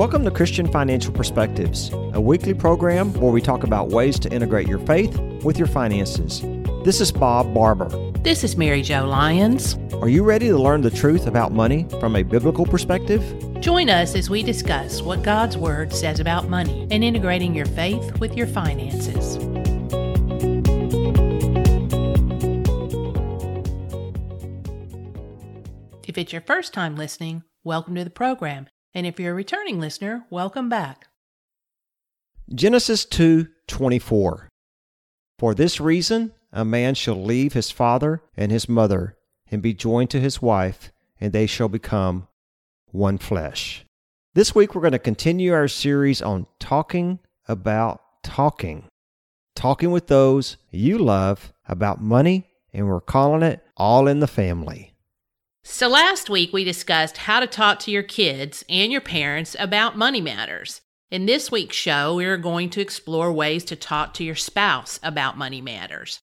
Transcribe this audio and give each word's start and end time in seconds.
Welcome 0.00 0.24
to 0.24 0.30
Christian 0.30 0.66
Financial 0.66 1.12
Perspectives, 1.12 1.90
a 2.14 2.20
weekly 2.22 2.54
program 2.54 3.12
where 3.20 3.30
we 3.30 3.42
talk 3.42 3.64
about 3.64 3.90
ways 3.90 4.18
to 4.20 4.32
integrate 4.32 4.66
your 4.66 4.78
faith 4.78 5.14
with 5.44 5.58
your 5.58 5.66
finances. 5.66 6.40
This 6.86 7.02
is 7.02 7.12
Bob 7.12 7.52
Barber. 7.52 7.90
This 8.20 8.42
is 8.42 8.56
Mary 8.56 8.80
Jo 8.80 9.04
Lyons. 9.04 9.76
Are 10.00 10.08
you 10.08 10.24
ready 10.24 10.48
to 10.48 10.56
learn 10.56 10.80
the 10.80 10.90
truth 10.90 11.26
about 11.26 11.52
money 11.52 11.86
from 12.00 12.16
a 12.16 12.22
biblical 12.22 12.64
perspective? 12.64 13.22
Join 13.60 13.90
us 13.90 14.14
as 14.14 14.30
we 14.30 14.42
discuss 14.42 15.02
what 15.02 15.22
God's 15.22 15.58
Word 15.58 15.92
says 15.92 16.18
about 16.18 16.48
money 16.48 16.88
and 16.90 17.04
integrating 17.04 17.54
your 17.54 17.66
faith 17.66 18.18
with 18.20 18.34
your 18.34 18.46
finances. 18.46 19.36
If 26.08 26.16
it's 26.16 26.32
your 26.32 26.40
first 26.40 26.72
time 26.72 26.96
listening, 26.96 27.42
welcome 27.64 27.94
to 27.96 28.04
the 28.04 28.08
program. 28.08 28.66
And 28.94 29.06
if 29.06 29.20
you're 29.20 29.32
a 29.32 29.34
returning 29.34 29.78
listener, 29.78 30.24
welcome 30.30 30.68
back. 30.68 31.08
Genesis 32.52 33.06
2:24 33.06 34.48
For 35.38 35.54
this 35.54 35.80
reason 35.80 36.32
a 36.52 36.64
man 36.64 36.94
shall 36.94 37.22
leave 37.22 37.52
his 37.52 37.70
father 37.70 38.22
and 38.36 38.50
his 38.50 38.68
mother 38.68 39.16
and 39.50 39.62
be 39.62 39.72
joined 39.72 40.10
to 40.10 40.20
his 40.20 40.42
wife 40.42 40.90
and 41.20 41.32
they 41.32 41.46
shall 41.46 41.68
become 41.68 42.26
one 42.86 43.18
flesh. 43.18 43.84
This 44.34 44.54
week 44.54 44.74
we're 44.74 44.80
going 44.80 44.92
to 44.92 44.98
continue 44.98 45.52
our 45.52 45.68
series 45.68 46.20
on 46.20 46.46
talking 46.58 47.20
about 47.46 48.00
talking. 48.24 48.88
Talking 49.54 49.92
with 49.92 50.08
those 50.08 50.56
you 50.70 50.98
love 50.98 51.52
about 51.68 52.02
money 52.02 52.48
and 52.72 52.88
we're 52.88 53.00
calling 53.00 53.42
it 53.42 53.64
all 53.76 54.08
in 54.08 54.18
the 54.18 54.26
family. 54.26 54.94
So, 55.72 55.86
last 55.86 56.28
week 56.28 56.52
we 56.52 56.64
discussed 56.64 57.16
how 57.16 57.38
to 57.38 57.46
talk 57.46 57.78
to 57.80 57.92
your 57.92 58.02
kids 58.02 58.64
and 58.68 58.90
your 58.90 59.00
parents 59.00 59.54
about 59.56 59.96
money 59.96 60.20
matters. 60.20 60.80
In 61.12 61.26
this 61.26 61.52
week's 61.52 61.76
show, 61.76 62.16
we 62.16 62.24
are 62.24 62.36
going 62.36 62.70
to 62.70 62.80
explore 62.80 63.32
ways 63.32 63.64
to 63.66 63.76
talk 63.76 64.12
to 64.14 64.24
your 64.24 64.34
spouse 64.34 64.98
about 65.00 65.38
money 65.38 65.60
matters. 65.60 66.18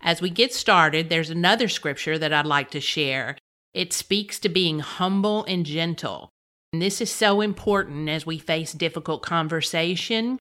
As 0.00 0.22
we 0.22 0.30
get 0.30 0.54
started, 0.54 1.08
there's 1.08 1.28
another 1.28 1.68
scripture 1.68 2.18
that 2.18 2.32
I'd 2.32 2.46
like 2.46 2.70
to 2.70 2.80
share. 2.80 3.36
It 3.74 3.92
speaks 3.92 4.40
to 4.40 4.48
being 4.48 4.80
humble 4.80 5.44
and 5.44 5.66
gentle. 5.66 6.30
And 6.72 6.80
this 6.80 7.02
is 7.02 7.12
so 7.12 7.42
important 7.42 8.08
as 8.08 8.24
we 8.24 8.38
face 8.38 8.72
difficult 8.72 9.22
conversation. 9.22 10.38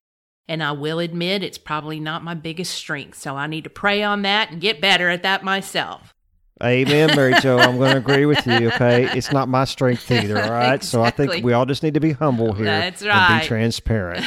And 0.47 0.63
I 0.63 0.71
will 0.71 0.99
admit 0.99 1.43
it's 1.43 1.57
probably 1.57 1.99
not 1.99 2.23
my 2.23 2.35
biggest 2.35 2.73
strength, 2.73 3.19
so 3.19 3.35
I 3.35 3.47
need 3.47 3.65
to 3.65 3.69
pray 3.69 4.01
on 4.01 4.21
that 4.21 4.49
and 4.49 4.61
get 4.61 4.81
better 4.81 5.09
at 5.09 5.23
that 5.23 5.43
myself. 5.43 6.14
Amen, 6.63 7.15
Mary 7.15 7.33
Jo. 7.41 7.57
I'm 7.57 7.77
going 7.77 7.91
to 7.91 7.97
agree 7.97 8.25
with 8.25 8.45
you. 8.47 8.69
Okay, 8.69 9.09
it's 9.17 9.31
not 9.31 9.49
my 9.49 9.65
strength 9.65 10.09
either. 10.09 10.41
All 10.41 10.51
right, 10.51 10.75
exactly. 10.75 10.87
so 10.87 11.03
I 11.03 11.11
think 11.11 11.43
we 11.43 11.51
all 11.51 11.65
just 11.65 11.83
need 11.83 11.95
to 11.95 11.99
be 11.99 12.13
humble 12.13 12.53
here. 12.53 12.65
That's 12.65 13.01
And 13.01 13.41
be 13.41 13.47
transparent. 13.47 14.25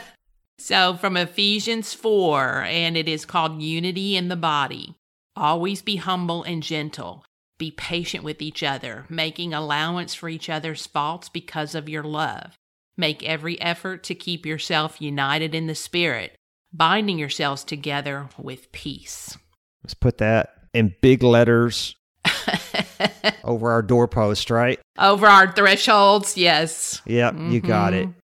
so, 0.58 0.94
from 0.94 1.16
Ephesians 1.16 1.92
4, 1.92 2.62
and 2.62 2.96
it 2.96 3.08
is 3.08 3.24
called 3.24 3.60
Unity 3.60 4.16
in 4.16 4.28
the 4.28 4.36
Body. 4.36 4.94
Always 5.36 5.82
be 5.82 5.96
humble 5.96 6.44
and 6.44 6.62
gentle. 6.62 7.24
Be 7.58 7.72
patient 7.72 8.22
with 8.22 8.40
each 8.40 8.62
other, 8.62 9.04
making 9.08 9.52
allowance 9.52 10.14
for 10.14 10.28
each 10.28 10.48
other's 10.48 10.86
faults 10.86 11.28
because 11.28 11.74
of 11.74 11.88
your 11.88 12.04
love. 12.04 12.56
Make 12.96 13.24
every 13.24 13.60
effort 13.60 14.04
to 14.04 14.14
keep 14.14 14.46
yourself 14.46 15.00
united 15.00 15.56
in 15.56 15.66
the 15.66 15.74
Spirit, 15.74 16.36
binding 16.72 17.18
yourselves 17.18 17.64
together 17.64 18.28
with 18.38 18.70
peace. 18.70 19.36
Let's 19.82 19.94
put 19.94 20.18
that 20.18 20.53
in 20.74 20.94
big 21.00 21.22
letters 21.22 21.96
over 23.44 23.70
our 23.70 23.82
doorpost, 23.82 24.50
right? 24.50 24.78
Over 24.98 25.26
our 25.26 25.52
thresholds, 25.52 26.36
yes. 26.36 27.00
Yep, 27.06 27.36
you 27.48 27.60
got 27.60 27.94
it. 27.94 28.08
Mhm. 28.08 28.14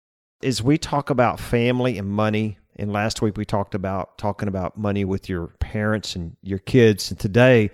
As 0.42 0.62
we 0.62 0.78
talk 0.78 1.10
about 1.10 1.38
family 1.40 1.98
and 1.98 2.08
money, 2.08 2.58
and 2.76 2.92
last 2.92 3.20
week 3.22 3.36
we 3.36 3.44
talked 3.44 3.74
about 3.74 4.18
talking 4.18 4.48
about 4.48 4.76
money 4.78 5.04
with 5.04 5.28
your 5.28 5.48
parents 5.60 6.16
and 6.16 6.36
your 6.42 6.58
kids, 6.58 7.10
and 7.10 7.18
today 7.20 7.70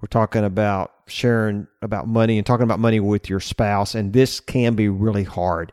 we're 0.00 0.08
talking 0.08 0.44
about 0.44 0.92
sharing 1.06 1.66
about 1.82 2.06
money 2.08 2.38
and 2.38 2.46
talking 2.46 2.64
about 2.64 2.78
money 2.78 3.00
with 3.00 3.28
your 3.28 3.40
spouse, 3.40 3.94
and 3.94 4.12
this 4.12 4.38
can 4.40 4.74
be 4.74 4.88
really 4.88 5.24
hard. 5.24 5.72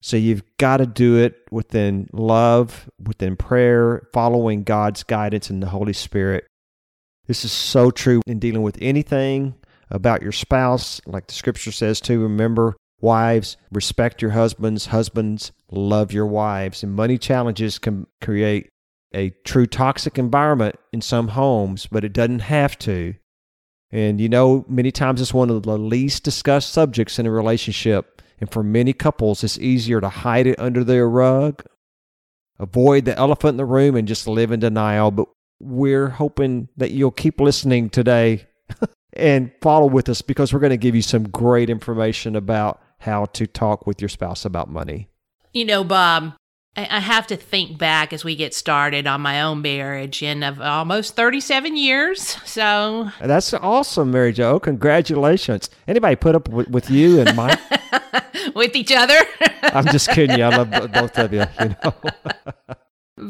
So 0.00 0.16
you've 0.16 0.42
got 0.58 0.78
to 0.78 0.86
do 0.86 1.16
it 1.18 1.36
within 1.52 2.08
love, 2.12 2.90
within 2.98 3.36
prayer, 3.36 4.08
following 4.12 4.64
God's 4.64 5.04
guidance 5.04 5.48
and 5.48 5.62
the 5.62 5.68
Holy 5.68 5.92
Spirit. 5.92 6.44
This 7.26 7.44
is 7.44 7.52
so 7.52 7.90
true 7.90 8.20
in 8.26 8.38
dealing 8.38 8.62
with 8.62 8.78
anything 8.80 9.54
about 9.90 10.22
your 10.22 10.32
spouse, 10.32 11.00
like 11.06 11.26
the 11.26 11.34
scripture 11.34 11.72
says 11.72 12.00
to 12.02 12.20
remember 12.20 12.76
wives, 13.00 13.56
respect 13.70 14.22
your 14.22 14.30
husbands, 14.32 14.86
husbands, 14.86 15.52
love 15.70 16.12
your 16.12 16.26
wives. 16.26 16.82
And 16.82 16.94
money 16.94 17.18
challenges 17.18 17.78
can 17.78 18.06
create 18.20 18.68
a 19.14 19.30
true 19.44 19.66
toxic 19.66 20.18
environment 20.18 20.76
in 20.92 21.00
some 21.00 21.28
homes, 21.28 21.86
but 21.90 22.04
it 22.04 22.12
doesn't 22.12 22.40
have 22.40 22.78
to. 22.80 23.14
And 23.90 24.20
you 24.20 24.28
know, 24.28 24.64
many 24.68 24.90
times 24.90 25.20
it's 25.20 25.34
one 25.34 25.50
of 25.50 25.62
the 25.62 25.78
least 25.78 26.24
discussed 26.24 26.72
subjects 26.72 27.18
in 27.18 27.26
a 27.26 27.30
relationship. 27.30 28.22
And 28.40 28.50
for 28.50 28.62
many 28.62 28.92
couples, 28.92 29.44
it's 29.44 29.58
easier 29.58 30.00
to 30.00 30.08
hide 30.08 30.46
it 30.46 30.58
under 30.58 30.82
their 30.82 31.08
rug, 31.08 31.62
avoid 32.58 33.04
the 33.04 33.16
elephant 33.16 33.50
in 33.50 33.56
the 33.58 33.64
room, 33.64 33.94
and 33.94 34.08
just 34.08 34.26
live 34.26 34.50
in 34.50 34.60
denial. 34.60 35.10
But 35.10 35.28
we're 35.62 36.08
hoping 36.08 36.68
that 36.76 36.90
you'll 36.90 37.10
keep 37.10 37.40
listening 37.40 37.90
today 37.90 38.46
and 39.12 39.52
follow 39.60 39.86
with 39.86 40.08
us 40.08 40.22
because 40.22 40.52
we're 40.52 40.60
going 40.60 40.70
to 40.70 40.76
give 40.76 40.94
you 40.94 41.02
some 41.02 41.28
great 41.28 41.70
information 41.70 42.36
about 42.36 42.80
how 42.98 43.26
to 43.26 43.46
talk 43.46 43.86
with 43.86 44.00
your 44.00 44.08
spouse 44.08 44.44
about 44.44 44.68
money. 44.68 45.08
You 45.52 45.64
know, 45.64 45.84
Bob, 45.84 46.34
I 46.74 47.00
have 47.00 47.26
to 47.26 47.36
think 47.36 47.76
back 47.76 48.14
as 48.14 48.24
we 48.24 48.34
get 48.34 48.54
started 48.54 49.06
on 49.06 49.20
my 49.20 49.42
own 49.42 49.60
marriage 49.60 50.22
and 50.22 50.42
of 50.42 50.58
almost 50.58 51.14
37 51.16 51.76
years. 51.76 52.38
So, 52.46 53.10
that's 53.20 53.52
awesome, 53.52 54.10
Mary 54.10 54.32
Jo. 54.32 54.58
Congratulations. 54.58 55.68
Anybody 55.86 56.16
put 56.16 56.34
up 56.34 56.48
with, 56.48 56.68
with 56.68 56.90
you 56.90 57.20
and 57.20 57.36
Mike? 57.36 57.58
with 58.54 58.74
each 58.74 58.90
other. 58.90 59.18
I'm 59.64 59.84
just 59.86 60.08
kidding 60.10 60.38
you. 60.38 60.44
I 60.44 60.56
love 60.56 60.70
bo- 60.70 60.88
both 60.88 61.18
of 61.18 61.34
you. 61.34 61.44
You 61.60 61.76
know. 61.84 62.74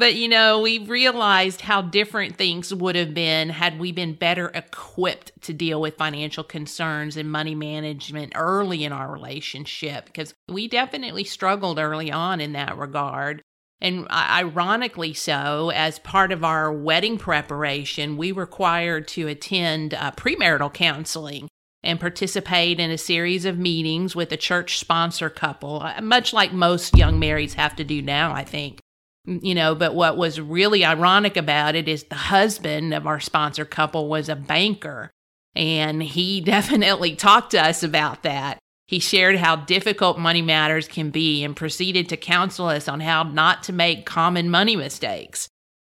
but, 0.02 0.16
you 0.16 0.26
know, 0.26 0.60
we 0.60 0.80
realized 0.80 1.60
how 1.60 1.80
different 1.80 2.34
things 2.34 2.74
would 2.74 2.96
have 2.96 3.14
been 3.14 3.50
had 3.50 3.78
we 3.78 3.92
been 3.92 4.14
better 4.14 4.48
equipped 4.48 5.30
to 5.42 5.52
deal 5.52 5.80
with 5.80 5.94
financial 5.94 6.42
concerns 6.42 7.16
and 7.16 7.30
money 7.30 7.54
management 7.54 8.32
early 8.34 8.82
in 8.82 8.90
our 8.90 9.12
relationship 9.12 10.06
because 10.06 10.34
we 10.48 10.66
definitely 10.66 11.22
struggled 11.22 11.78
early 11.78 12.10
on 12.10 12.40
in 12.40 12.52
that 12.54 12.76
regard. 12.76 13.42
And 13.80 14.10
ironically 14.10 15.14
so, 15.14 15.70
as 15.70 16.00
part 16.00 16.32
of 16.32 16.42
our 16.42 16.72
wedding 16.72 17.16
preparation, 17.16 18.16
we 18.16 18.32
were 18.32 18.42
required 18.42 19.06
to 19.06 19.28
attend 19.28 19.94
uh, 19.94 20.10
premarital 20.10 20.74
counseling 20.74 21.48
and 21.84 22.00
participate 22.00 22.80
in 22.80 22.90
a 22.90 22.98
series 22.98 23.44
of 23.44 23.56
meetings 23.56 24.16
with 24.16 24.32
a 24.32 24.36
church 24.36 24.80
sponsor 24.80 25.30
couple, 25.30 25.80
uh, 25.80 26.00
much 26.00 26.32
like 26.32 26.52
most 26.52 26.96
young 26.96 27.20
marrieds 27.20 27.52
have 27.52 27.76
to 27.76 27.84
do 27.84 28.02
now, 28.02 28.32
I 28.32 28.42
think. 28.42 28.80
Mm, 29.28 29.40
You 29.42 29.54
know, 29.54 29.74
but 29.74 29.94
what 29.94 30.16
was 30.16 30.40
really 30.40 30.84
ironic 30.84 31.36
about 31.36 31.74
it 31.74 31.88
is 31.88 32.04
the 32.04 32.14
husband 32.14 32.94
of 32.94 33.06
our 33.06 33.20
sponsor 33.20 33.64
couple 33.64 34.08
was 34.08 34.28
a 34.28 34.36
banker. 34.36 35.10
And 35.54 36.02
he 36.02 36.40
definitely 36.44 37.14
talked 37.14 37.52
to 37.52 37.62
us 37.62 37.82
about 37.82 38.22
that. 38.22 38.58
He 38.86 38.98
shared 38.98 39.36
how 39.36 39.56
difficult 39.56 40.18
money 40.18 40.42
matters 40.42 40.86
can 40.86 41.10
be 41.10 41.42
and 41.44 41.56
proceeded 41.56 42.08
to 42.10 42.16
counsel 42.16 42.66
us 42.66 42.88
on 42.88 43.00
how 43.00 43.22
not 43.22 43.62
to 43.64 43.72
make 43.72 44.04
common 44.04 44.50
money 44.50 44.76
mistakes. 44.76 45.48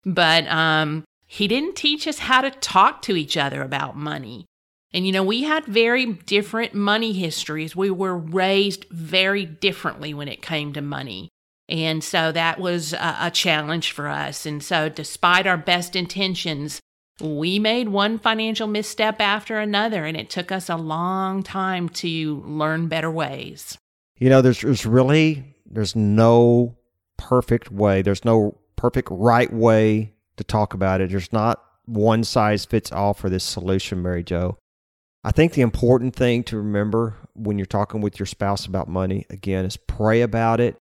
But 0.05 0.47
um, 0.47 1.03
he 1.25 1.47
didn't 1.47 1.75
teach 1.75 2.07
us 2.07 2.19
how 2.19 2.41
to 2.41 2.51
talk 2.51 3.01
to 3.03 3.15
each 3.17 3.35
other 3.35 3.61
about 3.63 3.97
money. 3.97 4.45
And 4.93 5.05
you 5.05 5.11
know, 5.11 5.23
we 5.23 5.43
had 5.43 5.65
very 5.65 6.05
different 6.05 6.73
money 6.73 7.11
histories. 7.11 7.75
We 7.75 7.89
were 7.89 8.15
raised 8.17 8.85
very 8.91 9.45
differently 9.45 10.13
when 10.13 10.29
it 10.29 10.41
came 10.41 10.71
to 10.73 10.81
money. 10.81 11.27
And 11.67 12.03
so 12.03 12.31
that 12.31 12.59
was 12.59 12.93
a, 12.93 13.17
a 13.21 13.31
challenge 13.31 13.91
for 13.91 14.07
us. 14.07 14.45
And 14.45 14.63
so, 14.63 14.87
despite 14.89 15.47
our 15.47 15.57
best 15.57 15.95
intentions, 15.95 16.79
we 17.19 17.59
made 17.59 17.89
one 17.89 18.19
financial 18.19 18.67
misstep 18.67 19.19
after 19.19 19.57
another, 19.57 20.05
and 20.05 20.17
it 20.17 20.29
took 20.29 20.51
us 20.51 20.69
a 20.69 20.75
long 20.75 21.43
time 21.43 21.89
to 21.89 22.43
learn 22.45 22.87
better 22.87 23.09
ways. 23.09 23.77
You 24.17 24.29
know, 24.29 24.41
there's, 24.41 24.61
there's 24.61 24.85
really 24.85 25.55
there's 25.65 25.95
no 25.95 26.75
perfect 27.17 27.71
way. 27.71 28.01
There's 28.01 28.25
no 28.25 28.57
perfect 28.75 29.09
right 29.11 29.51
way 29.51 30.13
to 30.37 30.43
talk 30.43 30.73
about 30.73 31.01
it. 31.01 31.09
There's 31.09 31.33
not 31.33 31.63
one 31.85 32.23
size 32.23 32.65
fits 32.65 32.91
all 32.91 33.13
for 33.13 33.29
this 33.29 33.43
solution, 33.43 34.01
Mary 34.01 34.23
Jo. 34.23 34.57
I 35.23 35.31
think 35.31 35.53
the 35.53 35.61
important 35.61 36.15
thing 36.15 36.43
to 36.45 36.57
remember 36.57 37.15
when 37.33 37.57
you're 37.57 37.65
talking 37.65 38.01
with 38.01 38.19
your 38.19 38.25
spouse 38.25 38.65
about 38.65 38.87
money 38.87 39.25
again 39.29 39.65
is 39.65 39.77
pray 39.77 40.21
about 40.21 40.59
it. 40.59 40.77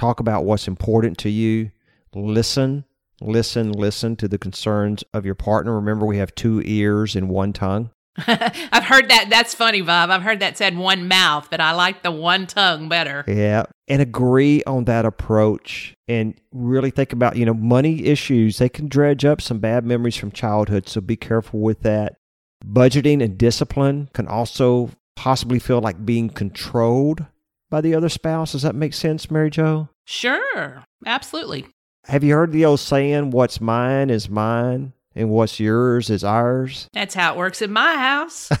Talk 0.00 0.18
about 0.18 0.46
what's 0.46 0.66
important 0.66 1.18
to 1.18 1.28
you. 1.28 1.72
Listen, 2.14 2.86
listen, 3.20 3.70
listen 3.70 4.16
to 4.16 4.28
the 4.28 4.38
concerns 4.38 5.04
of 5.12 5.26
your 5.26 5.34
partner. 5.34 5.74
Remember, 5.74 6.06
we 6.06 6.16
have 6.16 6.34
two 6.34 6.62
ears 6.64 7.14
and 7.14 7.28
one 7.28 7.52
tongue. 7.52 7.90
I've 8.26 8.84
heard 8.84 9.10
that. 9.10 9.26
That's 9.28 9.52
funny, 9.52 9.82
Bob. 9.82 10.08
I've 10.08 10.22
heard 10.22 10.40
that 10.40 10.56
said 10.56 10.78
one 10.78 11.06
mouth, 11.06 11.48
but 11.50 11.60
I 11.60 11.72
like 11.72 12.02
the 12.02 12.10
one 12.10 12.46
tongue 12.46 12.88
better. 12.88 13.26
Yeah. 13.28 13.64
And 13.88 14.00
agree 14.00 14.62
on 14.64 14.86
that 14.86 15.04
approach 15.04 15.94
and 16.08 16.32
really 16.50 16.88
think 16.88 17.12
about, 17.12 17.36
you 17.36 17.44
know, 17.44 17.52
money 17.52 18.06
issues. 18.06 18.56
They 18.56 18.70
can 18.70 18.88
dredge 18.88 19.26
up 19.26 19.42
some 19.42 19.58
bad 19.58 19.84
memories 19.84 20.16
from 20.16 20.32
childhood. 20.32 20.88
So 20.88 21.02
be 21.02 21.16
careful 21.16 21.60
with 21.60 21.82
that. 21.82 22.16
Budgeting 22.64 23.22
and 23.22 23.36
discipline 23.36 24.08
can 24.14 24.26
also 24.26 24.92
possibly 25.14 25.58
feel 25.58 25.82
like 25.82 26.06
being 26.06 26.30
controlled 26.30 27.26
by 27.70 27.80
the 27.80 27.94
other 27.94 28.08
spouse. 28.08 28.52
Does 28.52 28.62
that 28.62 28.74
make 28.74 28.94
sense, 28.94 29.30
Mary 29.30 29.50
Jo? 29.50 29.88
Sure. 30.04 30.84
Absolutely. 31.06 31.66
Have 32.06 32.24
you 32.24 32.34
heard 32.34 32.52
the 32.52 32.64
old 32.64 32.80
saying, 32.80 33.30
what's 33.30 33.60
mine 33.60 34.10
is 34.10 34.28
mine 34.28 34.92
and 35.14 35.30
what's 35.30 35.60
yours 35.60 36.10
is 36.10 36.24
ours? 36.24 36.88
That's 36.92 37.14
how 37.14 37.34
it 37.34 37.38
works 37.38 37.62
in 37.62 37.72
my 37.72 37.96
house. 37.96 38.50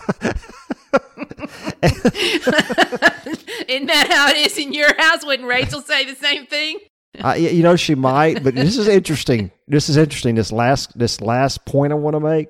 Isn't 1.82 1.96
that 3.86 4.08
how 4.10 4.28
it 4.28 4.36
is 4.36 4.58
in 4.58 4.72
your 4.72 4.94
house? 5.00 5.24
Wouldn't 5.24 5.48
Rachel 5.48 5.80
say 5.80 6.04
the 6.04 6.14
same 6.14 6.46
thing? 6.46 6.78
Uh, 7.18 7.32
you 7.32 7.62
know 7.62 7.76
she 7.76 7.94
might, 7.94 8.42
but 8.42 8.54
this 8.54 8.76
is 8.76 8.86
interesting. 8.86 9.50
This 9.66 9.88
is 9.88 9.96
interesting. 9.96 10.36
This 10.36 10.52
last 10.52 10.96
this 10.98 11.20
last 11.20 11.64
point 11.64 11.92
I 11.92 11.96
want 11.96 12.14
to 12.14 12.20
make. 12.20 12.48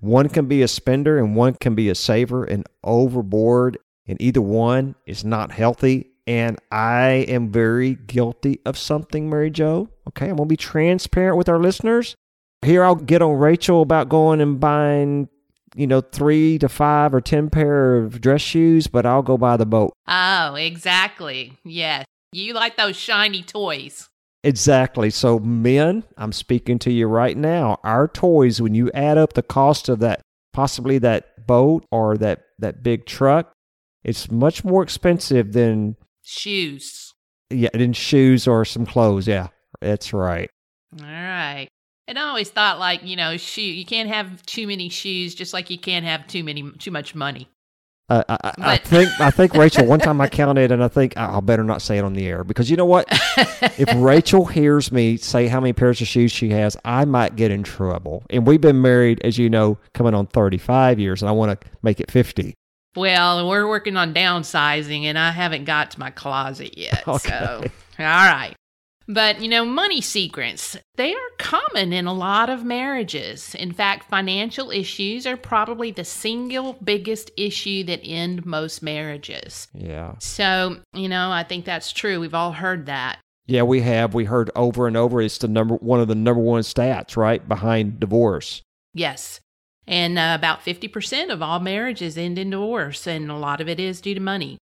One 0.00 0.28
can 0.28 0.46
be 0.46 0.62
a 0.62 0.68
spender 0.68 1.18
and 1.18 1.36
one 1.36 1.54
can 1.54 1.74
be 1.74 1.88
a 1.88 1.94
saver, 1.94 2.44
and 2.44 2.66
overboard, 2.84 3.78
and 4.12 4.20
either 4.20 4.42
one 4.42 4.94
is 5.06 5.24
not 5.24 5.50
healthy. 5.50 6.10
And 6.26 6.58
I 6.70 7.24
am 7.28 7.50
very 7.50 7.94
guilty 7.94 8.60
of 8.64 8.78
something, 8.78 9.28
Mary 9.28 9.50
Jo. 9.50 9.88
Okay, 10.08 10.28
I'm 10.28 10.36
gonna 10.36 10.46
be 10.46 10.56
transparent 10.56 11.38
with 11.38 11.48
our 11.48 11.58
listeners. 11.58 12.14
Here, 12.60 12.84
I'll 12.84 12.94
get 12.94 13.22
on 13.22 13.38
Rachel 13.38 13.80
about 13.82 14.08
going 14.10 14.40
and 14.40 14.60
buying 14.60 15.28
you 15.74 15.86
know, 15.86 16.00
three 16.00 16.58
to 16.58 16.68
five 16.68 17.14
or 17.14 17.20
10 17.20 17.50
pair 17.50 17.96
of 17.96 18.20
dress 18.20 18.40
shoes, 18.40 18.86
but 18.86 19.06
I'll 19.06 19.22
go 19.22 19.38
buy 19.38 19.56
the 19.56 19.66
boat. 19.66 19.92
Oh, 20.06 20.54
exactly. 20.54 21.58
Yes. 21.64 22.04
You 22.32 22.54
like 22.54 22.76
those 22.76 22.96
shiny 22.96 23.42
toys. 23.42 24.08
Exactly. 24.44 25.10
So, 25.10 25.38
men, 25.38 26.04
I'm 26.16 26.32
speaking 26.32 26.78
to 26.80 26.92
you 26.92 27.06
right 27.06 27.36
now. 27.36 27.78
Our 27.84 28.08
toys, 28.08 28.60
when 28.60 28.74
you 28.74 28.90
add 28.92 29.16
up 29.16 29.32
the 29.32 29.42
cost 29.42 29.88
of 29.88 30.00
that, 30.00 30.20
possibly 30.52 30.98
that 30.98 31.46
boat 31.46 31.86
or 31.90 32.18
that, 32.18 32.42
that 32.58 32.82
big 32.82 33.06
truck, 33.06 33.52
it's 34.04 34.30
much 34.30 34.64
more 34.64 34.82
expensive 34.82 35.52
than 35.52 35.96
shoes. 36.22 37.14
Yeah, 37.50 37.70
than 37.74 37.92
shoes 37.92 38.46
or 38.46 38.64
some 38.64 38.86
clothes. 38.86 39.28
Yeah, 39.28 39.48
that's 39.80 40.12
right. 40.12 40.50
All 41.00 41.06
right. 41.06 41.68
And 42.08 42.18
I 42.18 42.22
always 42.22 42.50
thought 42.50 42.78
like, 42.78 43.04
you 43.04 43.16
know, 43.16 43.36
shoe 43.36 43.62
you 43.62 43.84
can't 43.84 44.08
have 44.08 44.44
too 44.44 44.66
many 44.66 44.88
shoes 44.88 45.34
just 45.34 45.52
like 45.52 45.70
you 45.70 45.78
can't 45.78 46.04
have 46.04 46.26
too 46.26 46.42
many 46.44 46.70
too 46.72 46.90
much 46.90 47.14
money. 47.14 47.48
Uh, 48.08 48.24
I, 48.28 48.36
I, 48.42 48.52
I, 48.58 48.76
think 48.76 49.20
I 49.20 49.30
think 49.30 49.54
Rachel. 49.54 49.86
One 49.86 50.00
time 50.00 50.20
I 50.20 50.28
counted, 50.28 50.72
and 50.72 50.82
I 50.82 50.88
think 50.88 51.16
I, 51.16 51.32
will 51.32 51.40
better 51.40 51.64
not 51.64 51.80
say 51.80 51.98
it 51.98 52.04
on 52.04 52.12
the 52.12 52.26
air 52.26 52.44
because 52.44 52.68
you 52.68 52.76
know 52.76 52.84
what? 52.84 53.06
if 53.78 53.88
Rachel 53.96 54.44
hears 54.44 54.92
me 54.92 55.16
say 55.16 55.46
how 55.46 55.60
many 55.60 55.72
pairs 55.72 56.00
of 56.00 56.08
shoes 56.08 56.30
she 56.32 56.50
has, 56.50 56.76
I 56.84 57.04
might 57.04 57.36
get 57.36 57.50
in 57.50 57.62
trouble. 57.62 58.24
And 58.28 58.46
we've 58.46 58.60
been 58.60 58.82
married, 58.82 59.20
as 59.24 59.38
you 59.38 59.48
know, 59.48 59.78
coming 59.94 60.12
on 60.12 60.26
thirty-five 60.26 60.98
years, 60.98 61.22
and 61.22 61.28
I 61.28 61.32
want 61.32 61.58
to 61.58 61.68
make 61.82 62.00
it 62.00 62.10
fifty. 62.10 62.54
Well, 62.94 63.48
we're 63.48 63.68
working 63.68 63.96
on 63.96 64.12
downsizing, 64.12 65.04
and 65.04 65.18
I 65.18 65.30
haven't 65.30 65.64
got 65.64 65.92
to 65.92 66.00
my 66.00 66.10
closet 66.10 66.76
yet. 66.76 67.04
Okay. 67.08 67.28
So, 67.28 67.62
all 67.98 68.04
right. 68.04 68.54
But, 69.08 69.40
you 69.40 69.48
know, 69.48 69.64
money 69.64 70.00
secrets, 70.00 70.76
they 70.96 71.12
are 71.12 71.30
common 71.38 71.92
in 71.92 72.06
a 72.06 72.12
lot 72.12 72.48
of 72.48 72.64
marriages. 72.64 73.54
In 73.54 73.72
fact, 73.72 74.08
financial 74.08 74.70
issues 74.70 75.26
are 75.26 75.36
probably 75.36 75.90
the 75.90 76.04
single 76.04 76.74
biggest 76.84 77.30
issue 77.36 77.84
that 77.84 78.00
end 78.04 78.46
most 78.46 78.82
marriages. 78.82 79.68
Yeah. 79.74 80.14
So, 80.20 80.78
you 80.92 81.08
know, 81.08 81.30
I 81.30 81.42
think 81.42 81.64
that's 81.64 81.92
true. 81.92 82.20
We've 82.20 82.34
all 82.34 82.52
heard 82.52 82.86
that. 82.86 83.18
Yeah, 83.46 83.62
we 83.62 83.80
have. 83.80 84.14
We 84.14 84.24
heard 84.24 84.50
over 84.54 84.86
and 84.86 84.96
over 84.96 85.20
it's 85.20 85.38
the 85.38 85.48
number 85.48 85.74
one 85.76 86.00
of 86.00 86.08
the 86.08 86.14
number 86.14 86.40
one 86.40 86.62
stats, 86.62 87.16
right, 87.16 87.46
behind 87.46 87.98
divorce. 87.98 88.62
Yes. 88.94 89.40
And 89.86 90.18
uh, 90.18 90.32
about 90.38 90.64
50% 90.64 91.30
of 91.30 91.42
all 91.42 91.58
marriages 91.58 92.16
end 92.16 92.38
in 92.38 92.50
divorce, 92.50 93.06
and 93.06 93.30
a 93.30 93.36
lot 93.36 93.60
of 93.60 93.68
it 93.68 93.80
is 93.80 94.00
due 94.00 94.14
to 94.14 94.20
money. 94.20 94.58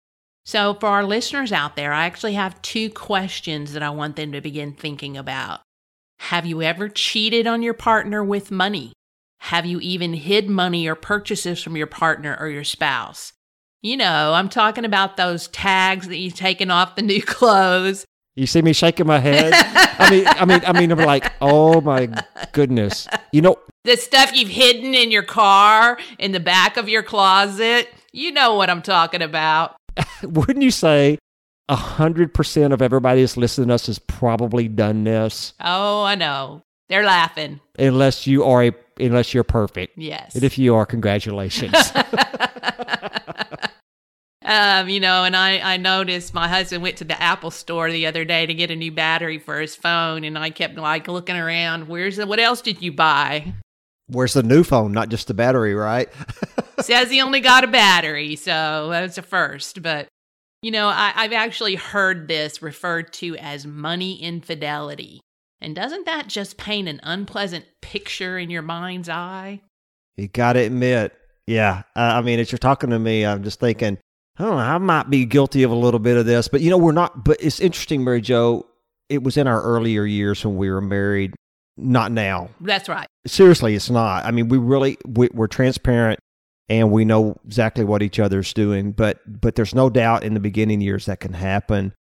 So, 0.45 0.75
for 0.75 0.89
our 0.89 1.05
listeners 1.05 1.53
out 1.53 1.77
there, 1.77 1.93
I 1.93 2.05
actually 2.05 2.35
have 2.35 2.61
two 2.61 2.91
questions 2.91 3.73
that 3.73 3.83
I 3.83 3.91
want 3.91 4.17
them 4.17 4.33
to 4.33 4.41
begin 4.41 4.73
thinking 4.73 5.17
about. 5.17 5.61
Have 6.19 6.45
you 6.45 6.63
ever 6.63 6.89
cheated 6.89 7.47
on 7.47 7.63
your 7.63 7.75
partner 7.75 8.23
with 8.23 8.51
money? 8.51 8.93
Have 9.41 9.67
you 9.67 9.81
even 9.81 10.15
hid 10.15 10.49
money 10.49 10.87
or 10.87 10.95
purchases 10.95 11.63
from 11.63 11.77
your 11.77 11.87
partner 11.87 12.37
or 12.39 12.49
your 12.49 12.65
spouse? 12.65 13.33
You 13.83 13.97
know, 13.97 14.33
I'm 14.33 14.49
talking 14.49 14.85
about 14.85 15.17
those 15.17 15.49
tags 15.49 16.09
that 16.09 16.17
you've 16.17 16.35
taken 16.35 16.71
off 16.71 16.97
the 16.97 17.03
new 17.03 17.23
clothes. 17.27 18.05
You 18.37 18.47
see 18.47 18.63
me 18.63 18.73
shaking 18.73 19.07
my 19.07 19.21
head? 19.21 19.53
I 19.55 20.11
mean, 20.11 20.27
I 20.27 20.45
mean, 20.45 20.61
I 20.67 20.73
mean, 20.73 20.91
I'm 20.91 20.99
like, 20.99 21.31
oh 21.41 21.81
my 21.81 22.09
goodness. 22.53 23.07
You 23.33 23.43
know, 23.43 23.57
the 23.85 23.97
stuff 23.97 24.35
you've 24.35 24.49
hidden 24.49 24.95
in 24.95 25.11
your 25.11 25.23
car, 25.23 25.99
in 26.19 26.33
the 26.33 26.41
back 26.41 26.77
of 26.77 26.89
your 26.89 27.03
closet. 27.03 27.89
You 28.13 28.33
know 28.33 28.55
what 28.55 28.71
I'm 28.71 28.83
talking 28.83 29.23
about. 29.23 29.77
wouldn't 30.23 30.63
you 30.63 30.71
say 30.71 31.19
a 31.69 31.77
hundred 31.77 32.35
percent 32.35 32.73
of 32.73 32.83
everybody 32.83 33.21
that's 33.21 33.37
listening 33.37 33.69
to 33.69 33.75
us 33.75 33.87
has 33.87 33.99
probably 33.99 34.69
done 34.69 35.05
this? 35.05 35.55
Oh, 35.61 36.03
I 36.03 36.15
know. 36.15 36.63
They're 36.89 37.05
laughing. 37.05 37.61
Unless 37.79 38.27
you 38.27 38.45
are 38.45 38.65
a 38.65 38.73
unless 38.99 39.35
you're 39.35 39.45
perfect. 39.45 39.99
Yes. 39.99 40.35
And 40.35 40.45
if 40.45 40.59
you 40.59 40.75
are, 40.75 40.87
congratulations. 40.87 41.75
um, 44.45 44.89
you 44.89 45.01
know, 45.01 45.25
and 45.25 45.35
I, 45.35 45.59
I 45.75 45.77
noticed 45.79 46.35
my 46.35 46.47
husband 46.47 46.83
went 46.83 46.99
to 46.99 47.05
the 47.05 47.21
Apple 47.21 47.51
store 47.51 47.91
the 47.91 48.07
other 48.07 48.25
day 48.25 48.47
to 48.47 48.55
get 48.55 48.71
a 48.71 48.77
new 48.77 48.93
battery 48.93 49.39
for 49.39 49.61
his 49.61 49.75
phone, 49.75 50.25
and 50.25 50.39
I 50.39 50.51
kept 50.51 50.77
like 50.77 51.09
looking 51.09 51.37
around. 51.37 51.89
Where's 51.89 52.17
the, 52.17 52.27
what 52.27 52.39
else 52.39 52.61
did 52.61 52.83
you 52.83 52.93
buy? 52.93 53.55
Where's 54.07 54.35
the 54.35 54.43
new 54.43 54.65
phone? 54.65 54.93
Not 54.93 55.09
just 55.09 55.29
the 55.29 55.35
battery, 55.35 55.75
right? 55.75 56.09
Says 56.81 57.11
he 57.11 57.21
only 57.21 57.41
got 57.41 57.65
a 57.65 57.69
battery, 57.69 58.37
so 58.37 58.89
that's 58.91 59.17
a 59.19 59.23
first. 59.23 59.83
But, 59.83 60.09
you 60.63 60.71
know, 60.71 60.89
I, 60.89 61.13
I've 61.15 61.33
actually 61.33 61.77
heard 61.77 62.29
this 62.29 62.61
referred 62.61 63.13
to 63.15 63.37
as 63.37 63.67
money 63.67 64.21
infidelity. 64.23 65.21
And 65.61 65.75
doesn't 65.75 66.05
that 66.05 66.29
just 66.29 66.59
paint 66.59 66.89
an 66.89 67.01
unpleasant 67.03 67.65
picture 67.81 68.39
in 68.39 68.51
your 68.51 68.63
mind's 68.63 69.09
eye? 69.09 69.63
You 70.17 70.29
got 70.29 70.53
to 70.53 70.61
admit, 70.61 71.15
yeah. 71.47 71.85
Uh, 71.97 72.01
I 72.01 72.21
mean, 72.21 72.39
as 72.39 72.53
you're 72.53 72.59
talking 72.59 72.91
to 72.91 72.99
me, 72.99 73.25
I'm 73.25 73.43
just 73.43 73.61
thinking, 73.61 73.99
I 74.37 74.45
don't 74.45 74.57
know, 74.57 74.59
I 74.59 74.79
might 74.79 75.11
be 75.11 75.25
guilty 75.25 75.63
of 75.63 75.71
a 75.71 75.77
little 75.77 76.01
bit 76.01 76.17
of 76.17 76.27
this, 76.27 76.49
but 76.49 76.61
you 76.61 76.71
know, 76.71 76.79
we're 76.79 76.93
not. 76.93 77.25
But 77.25 77.39
it's 77.41 77.61
interesting, 77.61 78.05
Mary 78.05 78.21
Jo. 78.21 78.67
It 79.09 79.23
was 79.23 79.37
in 79.37 79.47
our 79.47 79.63
earlier 79.63 80.05
years 80.05 80.45
when 80.45 80.57
we 80.57 80.71
were 80.71 80.81
married, 80.81 81.35
not 81.77 82.13
now. 82.13 82.51
That's 82.61 82.89
right. 82.89 83.07
Seriously, 83.27 83.75
it's 83.75 83.91
not. 83.91 84.25
I 84.25 84.31
mean, 84.31 84.49
we 84.49 84.59
really 84.59 84.99
we, 85.07 85.29
we're 85.33 85.47
transparent 85.47 86.21
and 86.69 86.91
we 86.91 87.05
know 87.05 87.37
exactly 87.45 87.85
what 87.85 88.03
each 88.03 88.19
other's 88.19 88.53
doing. 88.53 88.93
But 88.93 89.21
but 89.27 89.55
there's 89.55 89.75
no 89.75 89.91
doubt 89.91 90.25
in 90.25 90.35
the 90.35 90.41
beginning 90.41 90.81
years 90.81 91.07
that 91.07 91.21
can 91.21 91.33
happen. 91.33 91.93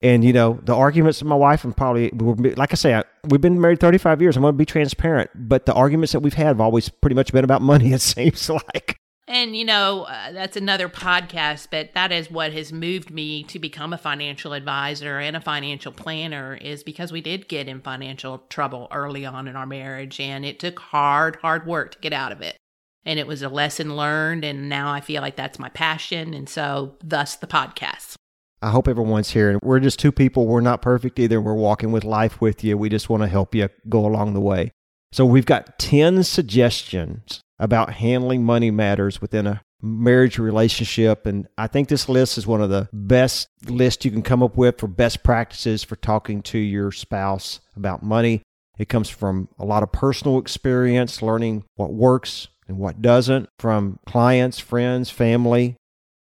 And 0.00 0.24
you 0.24 0.32
know 0.32 0.58
the 0.62 0.74
arguments 0.74 1.20
of 1.20 1.28
my 1.28 1.36
wife 1.36 1.64
and 1.64 1.76
probably 1.76 2.10
like 2.10 2.72
I 2.72 2.74
say 2.74 2.94
I, 2.94 3.04
we've 3.28 3.40
been 3.40 3.60
married 3.60 3.80
35 3.80 4.20
years. 4.20 4.36
I'm 4.36 4.42
going 4.42 4.54
to 4.54 4.58
be 4.58 4.66
transparent, 4.66 5.30
but 5.34 5.66
the 5.66 5.74
arguments 5.74 6.12
that 6.12 6.20
we've 6.20 6.34
had 6.34 6.48
have 6.48 6.60
always 6.60 6.88
pretty 6.88 7.14
much 7.14 7.32
been 7.32 7.44
about 7.44 7.62
money. 7.62 7.92
It 7.92 8.00
seems 8.00 8.48
like. 8.48 8.98
And 9.32 9.56
you 9.56 9.64
know 9.64 10.02
uh, 10.02 10.32
that's 10.32 10.58
another 10.58 10.90
podcast, 10.90 11.68
but 11.70 11.94
that 11.94 12.12
is 12.12 12.30
what 12.30 12.52
has 12.52 12.70
moved 12.70 13.10
me 13.10 13.44
to 13.44 13.58
become 13.58 13.94
a 13.94 13.98
financial 13.98 14.52
advisor 14.52 15.18
and 15.18 15.34
a 15.34 15.40
financial 15.40 15.90
planner 15.90 16.54
is 16.54 16.82
because 16.84 17.12
we 17.12 17.22
did 17.22 17.48
get 17.48 17.66
in 17.66 17.80
financial 17.80 18.42
trouble 18.50 18.88
early 18.92 19.24
on 19.24 19.48
in 19.48 19.56
our 19.56 19.64
marriage, 19.64 20.20
and 20.20 20.44
it 20.44 20.60
took 20.60 20.78
hard, 20.78 21.36
hard 21.36 21.66
work 21.66 21.92
to 21.92 21.98
get 22.00 22.12
out 22.12 22.30
of 22.30 22.42
it. 22.42 22.58
And 23.06 23.18
it 23.18 23.26
was 23.26 23.40
a 23.40 23.48
lesson 23.48 23.96
learned 23.96 24.44
and 24.44 24.68
now 24.68 24.92
i 24.92 25.00
feel 25.00 25.22
like 25.22 25.36
that's 25.36 25.58
my 25.58 25.70
passion 25.70 26.34
and 26.34 26.46
so 26.46 26.96
thus 27.02 27.36
the 27.36 27.46
podcast. 27.46 28.16
I 28.60 28.68
hope 28.68 28.86
everyone's 28.86 29.30
here 29.30 29.58
we're 29.62 29.80
just 29.80 29.98
two 29.98 30.12
people. 30.12 30.46
We're 30.46 30.60
not 30.60 30.82
perfect 30.82 31.18
either. 31.18 31.40
We're 31.40 31.54
walking 31.54 31.90
with 31.90 32.04
life 32.04 32.42
with 32.42 32.62
you. 32.62 32.76
We 32.76 32.90
just 32.90 33.08
want 33.08 33.22
to 33.22 33.28
help 33.30 33.54
you 33.54 33.70
go 33.88 34.04
along 34.04 34.34
the 34.34 34.42
way. 34.42 34.72
So 35.10 35.24
we've 35.24 35.46
got 35.46 35.78
10 35.78 36.22
suggestions 36.22 37.40
about 37.62 37.94
handling 37.94 38.44
money 38.44 38.70
matters 38.70 39.20
within 39.20 39.46
a 39.46 39.62
marriage 39.84 40.38
relationship 40.38 41.26
and 41.26 41.48
i 41.58 41.66
think 41.66 41.88
this 41.88 42.08
list 42.08 42.38
is 42.38 42.46
one 42.46 42.62
of 42.62 42.70
the 42.70 42.88
best 42.92 43.48
lists 43.66 44.04
you 44.04 44.12
can 44.12 44.22
come 44.22 44.40
up 44.40 44.56
with 44.56 44.78
for 44.78 44.86
best 44.86 45.24
practices 45.24 45.82
for 45.82 45.96
talking 45.96 46.40
to 46.40 46.58
your 46.58 46.92
spouse 46.92 47.58
about 47.74 48.00
money 48.00 48.42
it 48.78 48.88
comes 48.88 49.08
from 49.08 49.48
a 49.58 49.64
lot 49.64 49.82
of 49.82 49.92
personal 49.92 50.38
experience 50.38 51.20
learning 51.20 51.64
what 51.74 51.92
works 51.92 52.48
and 52.68 52.78
what 52.78 53.02
doesn't 53.02 53.48
from 53.58 53.98
clients, 54.06 54.58
friends, 54.58 55.10
family. 55.10 55.76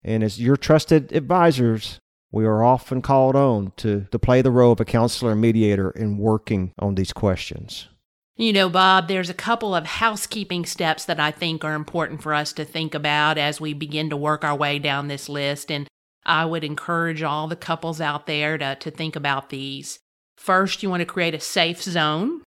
And 0.04 0.22
as 0.22 0.40
your 0.40 0.56
trusted 0.56 1.12
advisors, 1.12 1.98
we 2.30 2.44
are 2.44 2.62
often 2.62 3.02
called 3.02 3.34
on 3.34 3.72
to, 3.78 4.06
to 4.10 4.18
play 4.18 4.42
the 4.42 4.50
role 4.50 4.72
of 4.72 4.80
a 4.80 4.84
counselor 4.84 5.32
and 5.32 5.40
mediator 5.40 5.90
in 5.90 6.18
working 6.18 6.72
on 6.78 6.94
these 6.94 7.12
questions. 7.12 7.88
You 8.40 8.52
know, 8.52 8.68
Bob, 8.68 9.08
there's 9.08 9.28
a 9.28 9.34
couple 9.34 9.74
of 9.74 9.84
housekeeping 9.84 10.64
steps 10.64 11.04
that 11.06 11.18
I 11.18 11.32
think 11.32 11.64
are 11.64 11.74
important 11.74 12.22
for 12.22 12.32
us 12.32 12.52
to 12.52 12.64
think 12.64 12.94
about 12.94 13.36
as 13.36 13.60
we 13.60 13.74
begin 13.74 14.10
to 14.10 14.16
work 14.16 14.44
our 14.44 14.54
way 14.54 14.78
down 14.78 15.08
this 15.08 15.28
list. 15.28 15.72
And 15.72 15.88
I 16.24 16.44
would 16.44 16.62
encourage 16.62 17.20
all 17.20 17.48
the 17.48 17.56
couples 17.56 18.00
out 18.00 18.26
there 18.28 18.56
to, 18.56 18.76
to 18.76 18.92
think 18.92 19.16
about 19.16 19.50
these. 19.50 19.98
First, 20.36 20.84
you 20.84 20.88
want 20.88 21.00
to 21.00 21.04
create 21.04 21.34
a 21.34 21.40
safe 21.40 21.82
zone. 21.82 22.42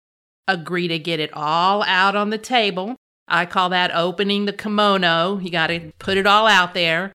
Agree 0.47 0.89
to 0.89 0.99
get 0.99 1.21
it 1.21 1.33
all 1.33 1.83
out 1.85 2.15
on 2.15 2.29
the 2.29 2.37
table. 2.37 2.95
I 3.27 3.47
call 3.47 3.71
that 3.71 3.91
opening 3.95 4.45
the 4.45 4.53
kimono. 4.53 5.39
You 5.39 5.51
got 5.51 5.69
to 5.69 5.91
put 5.99 6.19
it 6.19 6.27
all 6.27 6.47
out 6.47 6.75
there 6.75 7.15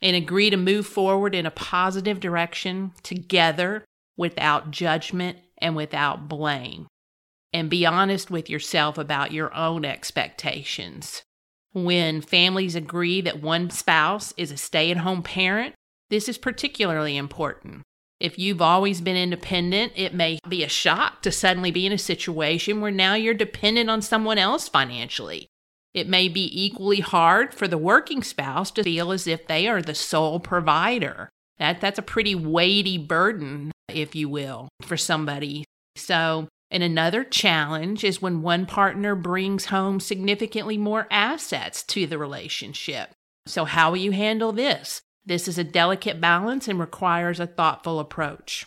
and 0.00 0.16
agree 0.16 0.48
to 0.48 0.56
move 0.56 0.86
forward 0.86 1.34
in 1.34 1.44
a 1.44 1.50
positive 1.50 2.20
direction 2.20 2.92
together 3.02 3.84
without 4.16 4.70
judgment 4.70 5.40
and 5.58 5.76
without 5.76 6.26
blame 6.26 6.86
and 7.54 7.70
be 7.70 7.86
honest 7.86 8.32
with 8.32 8.50
yourself 8.50 8.98
about 8.98 9.32
your 9.32 9.54
own 9.54 9.84
expectations. 9.84 11.22
When 11.72 12.20
families 12.20 12.74
agree 12.74 13.20
that 13.20 13.40
one 13.40 13.70
spouse 13.70 14.34
is 14.36 14.50
a 14.50 14.56
stay 14.56 14.90
at 14.90 14.98
home 14.98 15.22
parent, 15.22 15.74
this 16.10 16.28
is 16.28 16.36
particularly 16.36 17.16
important. 17.16 17.82
If 18.20 18.38
you've 18.38 18.62
always 18.62 19.00
been 19.00 19.16
independent, 19.16 19.92
it 19.94 20.14
may 20.14 20.38
be 20.48 20.64
a 20.64 20.68
shock 20.68 21.22
to 21.22 21.32
suddenly 21.32 21.70
be 21.70 21.86
in 21.86 21.92
a 21.92 21.98
situation 21.98 22.80
where 22.80 22.90
now 22.90 23.14
you're 23.14 23.34
dependent 23.34 23.88
on 23.88 24.02
someone 24.02 24.38
else 24.38 24.68
financially. 24.68 25.46
It 25.94 26.08
may 26.08 26.28
be 26.28 26.50
equally 26.52 27.00
hard 27.00 27.54
for 27.54 27.68
the 27.68 27.78
working 27.78 28.24
spouse 28.24 28.72
to 28.72 28.82
feel 28.82 29.12
as 29.12 29.28
if 29.28 29.46
they 29.46 29.68
are 29.68 29.80
the 29.80 29.94
sole 29.94 30.40
provider. 30.40 31.28
That, 31.58 31.80
that's 31.80 32.00
a 32.00 32.02
pretty 32.02 32.34
weighty 32.34 32.98
burden, 32.98 33.70
if 33.88 34.16
you 34.16 34.28
will, 34.28 34.68
for 34.82 34.96
somebody. 34.96 35.64
So 35.94 36.48
and 36.74 36.82
another 36.82 37.22
challenge 37.22 38.02
is 38.02 38.20
when 38.20 38.42
one 38.42 38.66
partner 38.66 39.14
brings 39.14 39.66
home 39.66 40.00
significantly 40.00 40.76
more 40.76 41.06
assets 41.08 41.84
to 41.84 42.04
the 42.04 42.18
relationship. 42.18 43.10
So, 43.46 43.64
how 43.64 43.92
will 43.92 43.98
you 43.98 44.10
handle 44.10 44.50
this? 44.50 45.00
This 45.24 45.46
is 45.46 45.56
a 45.56 45.62
delicate 45.62 46.20
balance 46.20 46.66
and 46.66 46.80
requires 46.80 47.38
a 47.38 47.46
thoughtful 47.46 48.00
approach. 48.00 48.66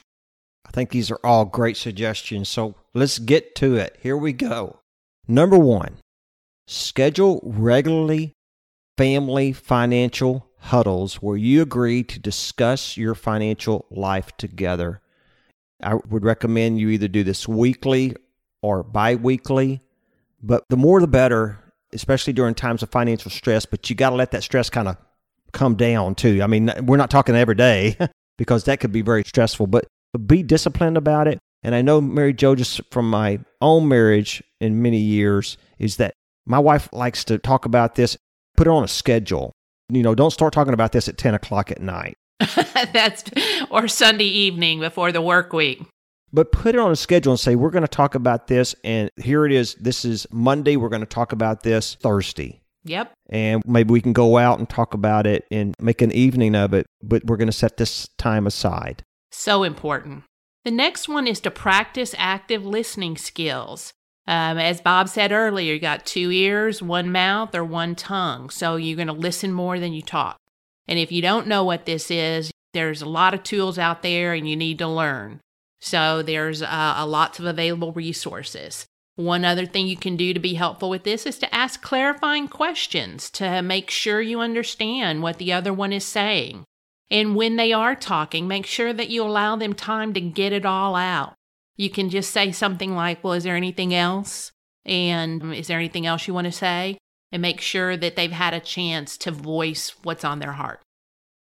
I 0.66 0.72
think 0.72 0.92
these 0.92 1.12
are 1.12 1.20
all 1.22 1.44
great 1.44 1.76
suggestions. 1.76 2.48
So, 2.48 2.76
let's 2.94 3.20
get 3.20 3.56
to 3.56 3.76
it. 3.76 3.98
Here 4.02 4.16
we 4.16 4.32
go. 4.32 4.80
Number 5.28 5.58
one, 5.58 5.98
schedule 6.66 7.42
regularly 7.44 8.32
family 8.98 9.52
financial 9.52 10.48
huddles 10.60 11.16
where 11.16 11.36
you 11.36 11.62
agree 11.62 12.04
to 12.04 12.20
discuss 12.20 12.96
your 12.96 13.16
financial 13.16 13.86
life 13.92 14.32
together 14.38 15.02
I 15.82 15.96
would 15.96 16.24
recommend 16.24 16.80
you 16.80 16.90
either 16.90 17.08
do 17.08 17.24
this 17.24 17.48
weekly 17.48 18.16
or 18.62 18.84
bi 18.84 19.16
weekly, 19.16 19.82
but 20.42 20.64
the 20.70 20.78
more 20.78 21.00
the 21.00 21.08
better, 21.08 21.60
especially 21.94 22.34
during 22.34 22.56
times 22.56 22.84
of 22.84 22.90
financial 22.90 23.32
stress. 23.32 23.66
But 23.66 23.90
you 23.90 23.96
got 23.96 24.10
to 24.10 24.16
let 24.16 24.32
that 24.32 24.44
stress 24.44 24.70
kind 24.70 24.88
of 24.88 24.98
come 25.54 25.76
down 25.76 26.16
too. 26.16 26.42
I 26.42 26.48
mean, 26.48 26.72
we're 26.84 26.98
not 26.98 27.10
talking 27.10 27.36
every 27.36 27.56
day 27.56 27.98
because 28.38 28.64
that 28.66 28.80
could 28.80 28.92
be 28.92 29.02
very 29.02 29.24
stressful, 29.24 29.68
but, 29.68 29.86
be 30.26 30.42
disciplined 30.42 30.98
about 30.98 31.28
it. 31.28 31.38
And 31.62 31.76
I 31.76 31.84
know 31.84 32.02
Mary 32.02 32.34
Jo, 32.34 32.56
just 32.56 32.82
from 32.92 33.08
my 33.08 33.40
own 33.62 33.88
marriage 33.88 34.42
in 34.60 34.82
many 34.82 34.98
years, 34.98 35.58
is 35.78 35.98
that 35.98 36.14
my 36.46 36.58
wife 36.58 36.90
likes 36.92 37.24
to 37.26 37.38
talk 37.38 37.66
about 37.66 37.94
this, 37.96 38.18
put 38.56 38.66
it 38.66 38.72
on 38.72 38.84
a 38.84 38.88
schedule. 38.88 39.52
You 39.90 40.02
know, 40.02 40.16
don't 40.16 40.32
start 40.32 40.54
talking 40.54 40.74
about 40.74 40.92
this 40.92 41.08
at 41.08 41.18
10 41.18 41.36
o'clock 41.36 41.70
at 41.70 41.82
night. 41.82 42.18
That's 42.94 43.24
or 43.70 43.88
Sunday 43.88 44.26
evening 44.26 44.80
before 44.80 45.12
the 45.12 45.22
work 45.22 45.54
week. 45.54 45.82
But 46.32 46.52
put 46.52 46.76
it 46.76 46.80
on 46.80 46.92
a 46.92 46.96
schedule 46.96 47.34
and 47.34 47.40
say 47.40 47.56
we're 47.56 47.70
going 47.70 47.84
to 47.84 47.88
talk 47.88 48.16
about 48.16 48.48
this 48.48 48.76
and 48.84 49.10
here 49.18 49.46
it 49.46 49.52
is. 49.52 49.76
This 49.76 50.04
is 50.06 50.28
Monday, 50.32 50.76
we're 50.76 50.90
going 50.90 51.02
to 51.02 51.06
talk 51.06 51.32
about 51.32 51.64
this 51.64 51.96
Thursday. 51.96 52.62
Yep. 52.84 53.14
And 53.30 53.64
maybe 53.66 53.92
we 53.92 54.02
can 54.02 54.14
go 54.14 54.38
out 54.38 54.60
and 54.60 54.70
talk 54.70 54.94
about 54.94 55.28
it 55.28 55.46
and 55.52 55.74
make 55.80 56.02
an 56.02 56.12
evening 56.12 56.56
of 56.56 56.74
it, 56.74 56.86
but 57.02 57.26
we're 57.26 57.38
going 57.38 57.48
to 57.48 57.54
set 57.54 57.78
this 57.78 58.08
time 58.18 58.48
aside. 58.48 59.04
So 59.32 59.64
important. 59.64 60.24
The 60.64 60.72
next 60.72 61.08
one 61.08 61.28
is 61.28 61.40
to 61.42 61.52
practice 61.52 62.14
active 62.18 62.66
listening 62.66 63.18
skills. 63.18 63.94
Um, 64.28 64.58
as 64.58 64.82
Bob 64.82 65.08
said 65.08 65.32
earlier, 65.32 65.74
you 65.74 65.80
got 65.80 66.06
two 66.06 66.32
ears, 66.32 66.82
one 66.82 67.12
mouth, 67.12 67.56
or 67.56 67.64
one 67.64 67.96
tongue. 67.96 68.50
So 68.50 68.76
you're 68.76 68.98
going 68.98 69.08
to 69.08 69.14
listen 69.14 69.54
more 69.54 69.80
than 69.80 69.94
you 69.94 70.02
talk. 70.02 70.38
And 70.88 71.00
if 71.00 71.12
you 71.12 71.22
don't 71.22 71.48
know 71.48 71.64
what 71.64 71.86
this 71.86 72.10
is, 72.10 72.52
there's 72.74 73.02
a 73.02 73.10
lot 73.10 73.34
of 73.34 73.44
tools 73.44 73.78
out 73.78 74.02
there 74.04 74.34
and 74.34 74.50
you 74.50 74.56
need 74.56 74.80
to 74.80 74.88
learn. 74.88 75.42
So 75.80 76.22
there's 76.22 76.62
uh, 76.62 76.96
a 76.98 77.06
lots 77.06 77.40
of 77.40 77.46
available 77.46 77.92
resources. 77.92 78.86
One 79.16 79.46
other 79.46 79.66
thing 79.66 79.88
you 79.88 79.98
can 79.98 80.16
do 80.16 80.34
to 80.34 80.40
be 80.40 80.54
helpful 80.54 80.90
with 80.90 81.04
this 81.04 81.26
is 81.26 81.40
to 81.40 81.54
ask 81.54 81.82
clarifying 81.82 82.48
questions 82.48 83.32
to 83.32 83.62
make 83.62 83.90
sure 83.90 84.22
you 84.22 84.40
understand 84.40 85.24
what 85.24 85.38
the 85.38 85.54
other 85.54 85.74
one 85.74 85.92
is 85.92 86.06
saying. 86.06 86.66
And 87.10 87.36
when 87.36 87.56
they 87.56 87.74
are 87.74 87.96
talking, 87.96 88.48
make 88.48 88.66
sure 88.66 88.94
that 88.94 89.10
you 89.10 89.24
allow 89.24 89.56
them 89.56 89.74
time 89.74 90.14
to 90.14 90.22
get 90.22 90.54
it 90.54 90.66
all 90.66 90.96
out. 90.96 91.34
You 91.78 91.90
can 91.90 92.10
just 92.10 92.32
say 92.32 92.52
something 92.52 92.96
like, 92.96 93.24
Well, 93.24 93.34
is 93.34 93.44
there 93.44 93.56
anything 93.56 93.94
else? 93.94 94.52
And 94.86 95.54
is 95.54 95.68
there 95.68 95.80
anything 95.80 96.06
else 96.06 96.28
you 96.28 96.34
want 96.34 96.46
to 96.46 96.52
say? 96.52 96.98
And 97.32 97.42
make 97.42 97.62
sure 97.62 97.98
that 97.98 98.16
they've 98.16 98.32
had 98.32 98.54
a 98.54 98.60
chance 98.60 99.18
to 99.18 99.32
voice 99.32 99.96
what's 100.04 100.24
on 100.24 100.40
their 100.40 100.54
heart. 100.54 100.82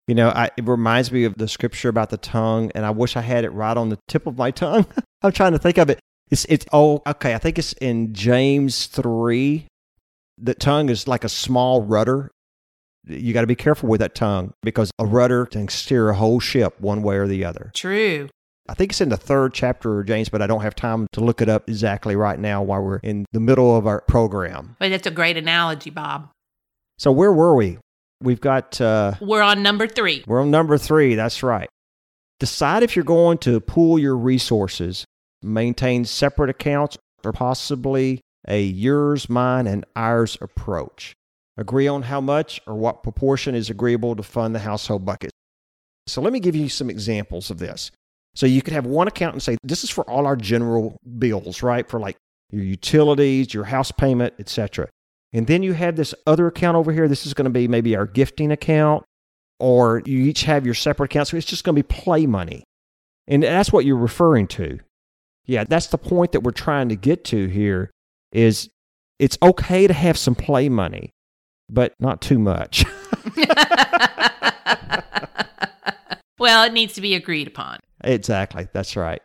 You 0.07 0.15
know, 0.15 0.29
I, 0.29 0.51
it 0.57 0.67
reminds 0.67 1.11
me 1.11 1.25
of 1.25 1.35
the 1.37 1.49
scripture 1.49 1.89
about 1.89 2.11
the 2.11 2.19
tongue, 2.19 2.71
and 2.75 2.85
I 2.85 2.91
wish 2.91 3.17
I 3.17 3.23
had 3.23 3.45
it 3.45 3.51
right 3.51 3.77
on 3.77 3.89
the 3.89 3.99
tip 4.07 4.27
of 4.27 4.37
my 4.37 4.51
tongue. 4.51 4.87
I'm 5.23 5.33
trying 5.33 5.53
to 5.53 5.59
think 5.59 5.79
of 5.79 5.89
it. 5.89 5.99
It's 6.31 6.45
it's 6.47 6.67
oh 6.73 7.03
okay. 7.07 7.35
I 7.35 7.39
think 7.39 7.59
it's 7.59 7.73
in 7.75 8.13
James 8.13 8.87
three. 8.87 9.67
The 10.39 10.55
tongue 10.55 10.89
is 10.89 11.09
like 11.09 11.25
a 11.25 11.29
small 11.29 11.83
rudder. 11.83 12.31
You 13.07 13.33
got 13.33 13.43
to 13.43 13.47
be 13.47 13.55
careful 13.55 13.89
with 13.89 14.01
that 14.01 14.15
tongue 14.15 14.53
because 14.63 14.91
a 14.99 15.07
rudder 15.07 15.47
can 15.47 15.69
steer 15.69 16.09
a 16.11 16.15
whole 16.15 16.41
ship 16.41 16.81
one 16.81 17.03
way 17.03 17.17
or 17.17 17.27
the 17.27 17.45
other. 17.45 17.71
True. 17.75 18.29
I 18.69 18.75
think 18.75 18.93
it's 18.93 19.01
in 19.01 19.11
the 19.11 19.17
third 19.17 19.53
chapter 19.53 20.01
of 20.01 20.07
James, 20.07 20.31
but 20.31 20.41
I 20.41 20.47
don't 20.47 20.63
have 20.63 20.75
time 20.75 21.07
to 21.13 21.21
look 21.21 21.43
it 21.43 21.49
up 21.51 21.69
exactly 21.69 22.17
right 22.17 22.39
now 22.39 22.63
while 22.63 22.83
we're 22.83 22.97
in 22.99 23.27
the 23.33 23.41
middle 23.41 23.77
of 23.77 23.87
our 23.87 24.01
program. 24.03 24.77
But 24.79 24.89
that's 24.89 25.07
a 25.07 25.11
great 25.11 25.37
analogy, 25.37 25.91
Bob. 25.91 26.31
So 26.99 27.13
where 27.13 27.33
were 27.33 27.55
we? 27.55 27.79
We've 28.23 28.41
got. 28.41 28.81
Uh, 28.81 29.15
we're 29.21 29.43
on 29.43 29.63
number 29.63 29.87
three. 29.87 30.25
We're 30.27 30.41
on 30.41 30.51
number 30.51 30.79
three. 30.79 31.15
That's 31.15 31.43
right. 31.43 31.69
Decide 32.41 32.83
if 32.83 32.97
you're 32.97 33.05
going 33.05 33.39
to 33.39 33.61
pool 33.61 33.99
your 33.99 34.17
resources, 34.17 35.05
maintain 35.43 36.05
separate 36.05 36.51
accounts, 36.51 36.97
or 37.23 37.33
possibly 37.33 38.21
a 38.49 38.63
yours, 38.63 39.29
mine, 39.29 39.67
and 39.67 39.85
ours 39.95 40.39
approach. 40.41 41.13
Agree 41.57 41.87
on 41.87 42.03
how 42.03 42.21
much 42.21 42.61
or 42.67 42.75
what 42.75 43.03
proportion 43.03 43.55
is 43.55 43.71
agreeable 43.71 44.17
to 44.17 44.23
fund 44.23 44.55
the 44.55 44.61
household 44.61 45.05
bucket. 45.05 45.31
So 46.07 46.21
let 46.21 46.33
me 46.33 46.41
give 46.41 46.57
you 46.57 46.69
some 46.69 46.91
examples 46.91 47.51
of 47.51 47.59
this. 47.59 47.91
So 48.35 48.47
you 48.47 48.63
could 48.63 48.73
have 48.73 48.87
one 48.87 49.09
account 49.09 49.35
and 49.35 49.43
say, 49.43 49.57
this 49.63 49.85
is 49.85 49.91
for 49.91 50.09
all 50.11 50.27
our 50.27 50.37
general 50.37 50.97
bills, 51.19 51.63
right? 51.63 51.89
For 51.89 52.01
like 52.01 52.17
your 52.51 52.65
utilities, 52.65 53.55
your 53.55 53.65
house 53.65 53.93
payment, 53.93 54.35
etc. 54.39 54.89
And 55.33 55.47
then 55.47 55.63
you 55.63 55.73
have 55.73 55.97
this 55.97 56.15
other 56.27 56.47
account 56.47 56.77
over 56.77 56.93
here. 56.93 57.09
This 57.09 57.27
is 57.27 57.35
going 57.35 57.45
to 57.45 57.51
be 57.51 57.69
maybe 57.69 57.97
our 57.97 58.07
gifting 58.07 58.51
account, 58.51 59.05
or 59.61 60.03
you 60.05 60.23
each 60.23 60.45
have 60.45 60.65
your 60.65 60.75
separate 60.75 61.07
accounts. 61.07 61.31
So 61.31 61.37
it's 61.37 61.47
just 61.47 61.65
going 61.65 61.77
to 61.77 61.83
be 61.83 61.87
play 61.87 62.27
money. 62.27 62.65
And 63.27 63.43
that's 63.43 63.73
what 63.73 63.85
you're 63.85 63.97
referring 63.97 64.47
to. 64.49 64.79
Yeah, 65.47 65.65
that's 65.65 65.89
the 65.89 65.99
point 65.99 66.33
that 66.33 66.41
we're 66.41 66.53
trying 66.53 66.89
to 66.89 66.97
get 66.97 67.25
to 67.27 67.47
here 67.47 67.91
is 68.33 68.69
it's 69.19 69.39
okay 69.43 69.87
to 69.87 69.93
have 69.93 70.19
some 70.19 70.35
play 70.35 70.69
money, 70.69 71.11
but 71.69 71.95
not 72.01 72.21
too 72.21 72.39
much. 72.39 72.85
well, 76.39 76.65
it 76.65 76.73
needs 76.73 76.95
to 76.95 77.01
be 77.01 77.15
agreed 77.15 77.47
upon. 77.47 77.79
Exactly. 78.05 78.69
That's 78.73 78.97
right. 78.97 79.21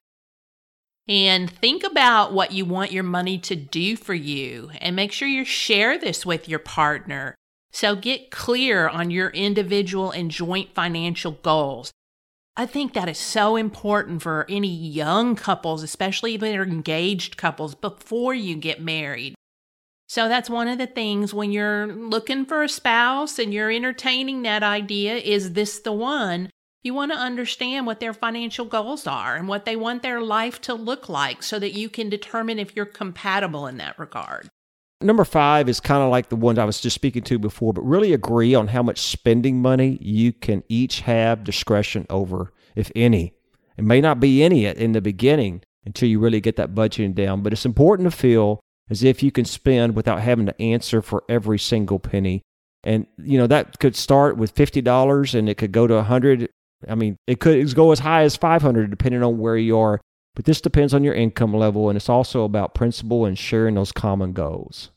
And 1.07 1.49
think 1.49 1.83
about 1.83 2.33
what 2.33 2.51
you 2.51 2.65
want 2.65 2.91
your 2.91 3.03
money 3.03 3.39
to 3.39 3.55
do 3.55 3.95
for 3.95 4.13
you 4.13 4.71
and 4.79 4.95
make 4.95 5.11
sure 5.11 5.27
you 5.27 5.43
share 5.43 5.97
this 5.97 6.25
with 6.25 6.47
your 6.47 6.59
partner. 6.59 7.35
So 7.71 7.95
get 7.95 8.31
clear 8.31 8.87
on 8.87 9.11
your 9.11 9.29
individual 9.29 10.11
and 10.11 10.31
joint 10.31 10.73
financial 10.73 11.31
goals. 11.31 11.91
I 12.55 12.65
think 12.65 12.93
that 12.93 13.09
is 13.09 13.17
so 13.17 13.55
important 13.55 14.21
for 14.21 14.45
any 14.49 14.67
young 14.67 15.35
couples, 15.35 15.81
especially 15.81 16.35
if 16.35 16.41
they're 16.41 16.63
engaged 16.63 17.37
couples, 17.37 17.73
before 17.73 18.33
you 18.33 18.55
get 18.55 18.81
married. 18.81 19.33
So 20.07 20.27
that's 20.27 20.49
one 20.49 20.67
of 20.67 20.77
the 20.77 20.87
things 20.87 21.33
when 21.33 21.51
you're 21.51 21.87
looking 21.87 22.45
for 22.45 22.63
a 22.63 22.69
spouse 22.69 23.39
and 23.39 23.53
you're 23.53 23.71
entertaining 23.71 24.41
that 24.41 24.61
idea 24.61 25.15
is 25.15 25.53
this 25.53 25.79
the 25.79 25.91
one? 25.91 26.49
You 26.81 26.93
want 26.93 27.11
to 27.11 27.17
understand 27.17 27.85
what 27.85 27.99
their 27.99 28.13
financial 28.13 28.63
goals 28.63 29.05
are 29.05 29.35
and 29.35 29.49
what 29.49 29.65
they 29.65 29.75
want 29.75 30.01
their 30.01 30.21
life 30.21 30.61
to 30.61 30.73
look 30.73 31.09
like 31.09 31.43
so 31.43 31.59
that 31.59 31.73
you 31.73 31.89
can 31.89 32.09
determine 32.09 32.57
if 32.57 32.73
you're 32.75 32.85
compatible 32.85 33.67
in 33.67 33.77
that 33.77 33.99
regard. 33.99 34.49
Number 35.01 35.25
five 35.25 35.67
is 35.67 35.79
kind 35.79 36.01
of 36.01 36.09
like 36.09 36.29
the 36.29 36.35
ones 36.37 36.57
I 36.57 36.65
was 36.65 36.79
just 36.79 36.95
speaking 36.95 37.23
to 37.23 37.37
before, 37.37 37.73
but 37.73 37.81
really 37.81 38.13
agree 38.13 38.55
on 38.55 38.69
how 38.69 38.81
much 38.81 38.99
spending 38.99 39.61
money 39.61 39.97
you 40.01 40.31
can 40.31 40.63
each 40.69 41.01
have 41.01 41.43
discretion 41.43 42.05
over, 42.09 42.53
if 42.75 42.91
any. 42.95 43.33
It 43.77 43.83
may 43.83 43.99
not 44.01 44.19
be 44.19 44.43
any 44.43 44.65
in 44.65 44.93
the 44.93 45.01
beginning 45.01 45.61
until 45.85 46.07
you 46.09 46.19
really 46.19 46.41
get 46.41 46.55
that 46.57 46.75
budgeting 46.75 47.15
down, 47.15 47.41
but 47.41 47.53
it's 47.53 47.65
important 47.65 48.09
to 48.09 48.17
feel 48.17 48.59
as 48.89 49.03
if 49.03 49.21
you 49.21 49.31
can 49.31 49.45
spend 49.45 49.95
without 49.95 50.21
having 50.21 50.45
to 50.45 50.61
answer 50.61 51.01
for 51.01 51.23
every 51.29 51.59
single 51.59 51.99
penny. 51.99 52.41
And 52.83 53.05
you 53.17 53.37
know 53.37 53.47
that 53.47 53.79
could 53.79 53.95
start 53.95 54.37
with 54.37 54.51
fifty 54.51 54.81
dollars, 54.81 55.35
and 55.35 55.49
it 55.49 55.55
could 55.57 55.73
go 55.73 55.85
to 55.87 55.95
a 55.95 56.03
hundred. 56.03 56.49
I 56.87 56.95
mean, 56.95 57.17
it 57.27 57.39
could 57.39 57.75
go 57.75 57.91
as 57.91 57.99
high 57.99 58.23
as 58.23 58.35
five 58.35 58.61
hundred, 58.61 58.89
depending 58.89 59.23
on 59.23 59.37
where 59.37 59.57
you 59.57 59.77
are. 59.77 59.99
But 60.35 60.45
this 60.45 60.61
depends 60.61 60.93
on 60.93 61.03
your 61.03 61.15
income 61.15 61.53
level, 61.53 61.89
and 61.89 61.97
it's 61.97 62.07
also 62.07 62.43
about 62.43 62.73
principle 62.73 63.25
and 63.25 63.37
sharing 63.37 63.75
those 63.75 63.91
common 63.91 64.31
goals. 64.31 64.91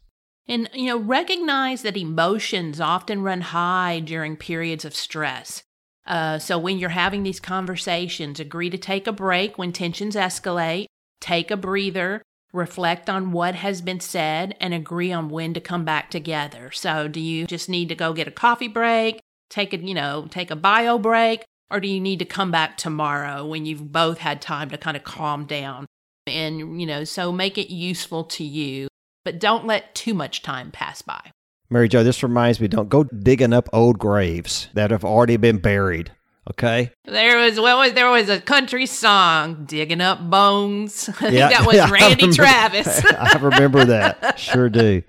And, 0.46 0.68
you 0.74 0.86
know, 0.86 0.98
recognize 0.98 1.82
that 1.82 1.96
emotions 1.96 2.80
often 2.80 3.22
run 3.22 3.40
high 3.40 4.00
during 4.00 4.36
periods 4.36 4.84
of 4.84 4.94
stress. 4.94 5.62
Uh, 6.06 6.38
so 6.38 6.58
when 6.58 6.78
you're 6.78 6.90
having 6.90 7.22
these 7.22 7.40
conversations, 7.40 8.38
agree 8.40 8.70
to 8.70 8.78
take 8.78 9.06
a 9.06 9.12
break 9.12 9.56
when 9.56 9.72
tensions 9.72 10.14
escalate, 10.14 10.86
take 11.20 11.50
a 11.50 11.56
breather, 11.56 12.22
reflect 12.52 13.08
on 13.08 13.32
what 13.32 13.54
has 13.54 13.80
been 13.80 14.00
said, 14.00 14.54
and 14.60 14.74
agree 14.74 15.12
on 15.12 15.28
when 15.28 15.54
to 15.54 15.60
come 15.60 15.84
back 15.84 16.10
together. 16.10 16.70
So 16.72 17.08
do 17.08 17.20
you 17.20 17.46
just 17.46 17.68
need 17.68 17.88
to 17.88 17.94
go 17.94 18.12
get 18.12 18.28
a 18.28 18.32
coffee 18.32 18.68
break, 18.68 19.20
take 19.48 19.72
a, 19.72 19.78
you 19.78 19.94
know, 19.94 20.26
take 20.28 20.50
a 20.50 20.56
bio 20.56 20.98
break, 20.98 21.44
or 21.72 21.80
do 21.80 21.88
you 21.88 22.00
need 22.00 22.18
to 22.18 22.24
come 22.24 22.50
back 22.50 22.76
tomorrow 22.76 23.46
when 23.46 23.66
you've 23.66 23.90
both 23.90 24.18
had 24.18 24.42
time 24.42 24.70
to 24.70 24.78
kind 24.78 24.96
of 24.96 25.04
calm 25.04 25.46
down? 25.46 25.86
And, 26.26 26.80
you 26.80 26.86
know, 26.86 27.04
so 27.04 27.32
make 27.32 27.58
it 27.58 27.72
useful 27.72 28.24
to 28.24 28.44
you, 28.44 28.88
but 29.24 29.40
don't 29.40 29.66
let 29.66 29.94
too 29.94 30.14
much 30.14 30.42
time 30.42 30.70
pass 30.70 31.02
by. 31.02 31.32
Mary 31.70 31.88
Jo, 31.88 32.04
this 32.04 32.22
reminds 32.22 32.60
me 32.60 32.68
don't 32.68 32.90
go 32.90 33.04
digging 33.04 33.54
up 33.54 33.68
old 33.72 33.98
graves 33.98 34.68
that 34.74 34.90
have 34.90 35.04
already 35.04 35.38
been 35.38 35.56
buried. 35.58 36.12
Okay. 36.50 36.90
There 37.04 37.38
was 37.38 37.58
what 37.58 37.78
was 37.78 37.92
there 37.92 38.10
was 38.10 38.28
a 38.28 38.40
country 38.40 38.84
song, 38.86 39.64
"Digging 39.64 40.00
Up 40.00 40.28
Bones." 40.28 41.08
I 41.20 41.30
think 41.30 41.34
that 41.34 41.66
was 41.66 41.90
Randy 41.90 42.28
I 42.28 42.32
Travis. 42.32 43.04
I 43.10 43.38
remember 43.38 43.84
that. 43.84 44.38
Sure 44.38 44.68
do. 44.68 45.02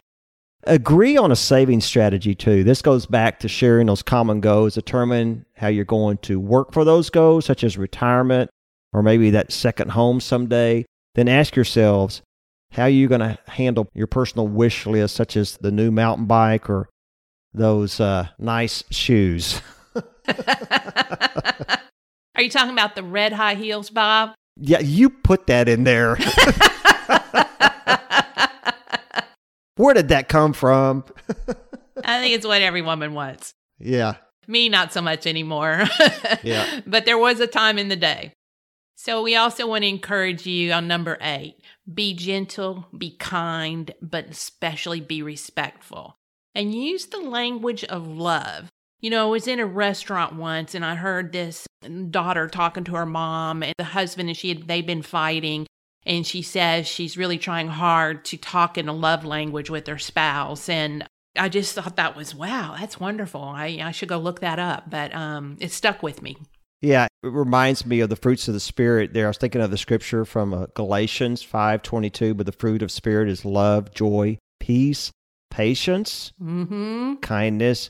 Agree 0.65 1.17
on 1.17 1.31
a 1.31 1.35
saving 1.35 1.81
strategy 1.81 2.35
too. 2.35 2.63
This 2.63 2.81
goes 2.81 3.05
back 3.05 3.39
to 3.39 3.47
sharing 3.47 3.87
those 3.87 4.01
common 4.01 4.39
goals. 4.39 4.75
Determine 4.75 5.45
how 5.55 5.67
you're 5.67 5.83
going 5.85 6.17
to 6.19 6.39
work 6.39 6.71
for 6.71 6.85
those 6.85 7.09
goals, 7.09 7.45
such 7.45 7.63
as 7.63 7.77
retirement 7.77 8.49
or 8.93 9.03
maybe 9.03 9.31
that 9.31 9.51
second 9.51 9.91
home 9.91 10.19
someday. 10.19 10.85
Then 11.15 11.27
ask 11.27 11.55
yourselves, 11.55 12.21
how 12.71 12.83
are 12.83 12.89
you 12.89 13.07
going 13.07 13.21
to 13.21 13.37
handle 13.47 13.87
your 13.93 14.07
personal 14.07 14.47
wish 14.47 14.85
list, 14.85 15.15
such 15.15 15.35
as 15.35 15.57
the 15.57 15.71
new 15.71 15.91
mountain 15.91 16.25
bike 16.25 16.69
or 16.69 16.89
those 17.53 17.99
uh, 17.99 18.29
nice 18.39 18.83
shoes? 18.89 19.61
Are 22.35 22.41
you 22.41 22.49
talking 22.49 22.73
about 22.73 22.95
the 22.95 23.03
red 23.03 23.31
high 23.33 23.53
heels, 23.55 23.91
Bob? 23.91 24.33
Yeah, 24.57 24.79
you 24.79 25.09
put 25.09 25.47
that 25.47 25.69
in 25.69 25.83
there. 25.83 26.17
Where 29.75 29.93
did 29.93 30.09
that 30.09 30.29
come 30.29 30.53
from? 30.53 31.05
I 32.03 32.19
think 32.19 32.35
it's 32.35 32.45
what 32.45 32.61
every 32.61 32.81
woman 32.81 33.13
wants. 33.13 33.53
Yeah. 33.79 34.15
Me, 34.47 34.69
not 34.69 34.93
so 34.93 35.01
much 35.01 35.25
anymore. 35.25 35.83
yeah. 36.43 36.81
But 36.85 37.05
there 37.05 37.17
was 37.17 37.39
a 37.39 37.47
time 37.47 37.77
in 37.77 37.87
the 37.87 37.95
day. 37.95 38.33
So 38.95 39.21
we 39.21 39.35
also 39.35 39.67
want 39.67 39.83
to 39.83 39.89
encourage 39.89 40.45
you 40.45 40.71
on 40.71 40.87
number 40.87 41.17
eight 41.21 41.55
be 41.91 42.13
gentle, 42.13 42.87
be 42.97 43.17
kind, 43.17 43.93
but 44.01 44.27
especially 44.29 45.01
be 45.01 45.21
respectful. 45.21 46.15
And 46.55 46.73
use 46.73 47.07
the 47.07 47.19
language 47.19 47.83
of 47.85 48.07
love. 48.07 48.69
You 49.01 49.09
know, 49.09 49.27
I 49.27 49.29
was 49.29 49.47
in 49.47 49.59
a 49.59 49.65
restaurant 49.65 50.35
once 50.35 50.75
and 50.75 50.85
I 50.85 50.95
heard 50.95 51.31
this 51.31 51.67
daughter 52.09 52.47
talking 52.47 52.85
to 52.85 52.95
her 52.95 53.05
mom 53.05 53.63
and 53.63 53.73
the 53.77 53.83
husband 53.83 54.29
and 54.29 54.37
she 54.37 54.49
had 54.49 54.67
they'd 54.67 54.87
been 54.87 55.01
fighting 55.01 55.67
and 56.05 56.25
she 56.25 56.41
says 56.41 56.87
she's 56.87 57.17
really 57.17 57.37
trying 57.37 57.67
hard 57.67 58.25
to 58.25 58.37
talk 58.37 58.77
in 58.77 58.87
a 58.87 58.93
love 58.93 59.23
language 59.23 59.69
with 59.69 59.87
her 59.87 59.97
spouse 59.97 60.69
and 60.69 61.07
I 61.35 61.49
just 61.49 61.73
thought 61.73 61.95
that 61.95 62.15
was 62.15 62.35
wow, 62.35 62.75
that's 62.79 62.99
wonderful. 62.99 63.41
I, 63.41 63.79
I 63.83 63.91
should 63.91 64.09
go 64.09 64.19
look 64.19 64.41
that 64.41 64.59
up, 64.59 64.89
but 64.89 65.13
um, 65.15 65.57
it 65.59 65.71
stuck 65.71 66.03
with 66.03 66.21
me. 66.21 66.37
Yeah, 66.81 67.05
it 67.05 67.29
reminds 67.29 67.85
me 67.85 68.01
of 68.01 68.09
the 68.09 68.15
fruits 68.15 68.47
of 68.47 68.53
the 68.53 68.59
spirit. 68.59 69.13
There, 69.13 69.25
I 69.25 69.29
was 69.29 69.37
thinking 69.37 69.61
of 69.61 69.71
the 69.71 69.77
scripture 69.77 70.25
from 70.25 70.53
uh, 70.53 70.65
Galatians 70.75 71.41
five 71.41 71.81
twenty 71.81 72.09
two. 72.09 72.33
But 72.33 72.45
the 72.45 72.51
fruit 72.51 72.81
of 72.81 72.91
spirit 72.91 73.29
is 73.29 73.45
love, 73.45 73.93
joy, 73.93 74.37
peace, 74.59 75.11
patience, 75.49 76.33
mm-hmm. 76.41 77.15
kindness, 77.15 77.89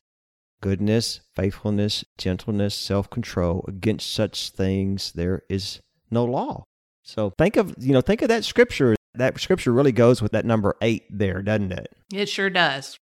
goodness, 0.62 1.22
faithfulness, 1.36 2.06
gentleness, 2.18 2.76
self 2.76 3.10
control. 3.10 3.66
Against 3.68 4.14
such 4.14 4.52
things 4.52 5.12
there 5.14 5.42
is 5.50 5.82
no 6.12 6.24
law. 6.24 6.64
So 7.04 7.34
think 7.38 7.58
of 7.58 7.76
you 7.78 7.94
know 7.94 8.02
think 8.02 8.22
of 8.22 8.30
that 8.30 8.44
scripture. 8.44 8.96
That 9.16 9.40
scripture 9.40 9.72
really 9.72 9.92
goes 9.92 10.22
with 10.22 10.32
that 10.32 10.46
number 10.46 10.76
eight 10.82 11.04
there, 11.10 11.42
doesn't 11.42 11.72
it? 11.72 11.92
It 12.12 12.28
sure 12.28 12.50
does. 12.50 12.98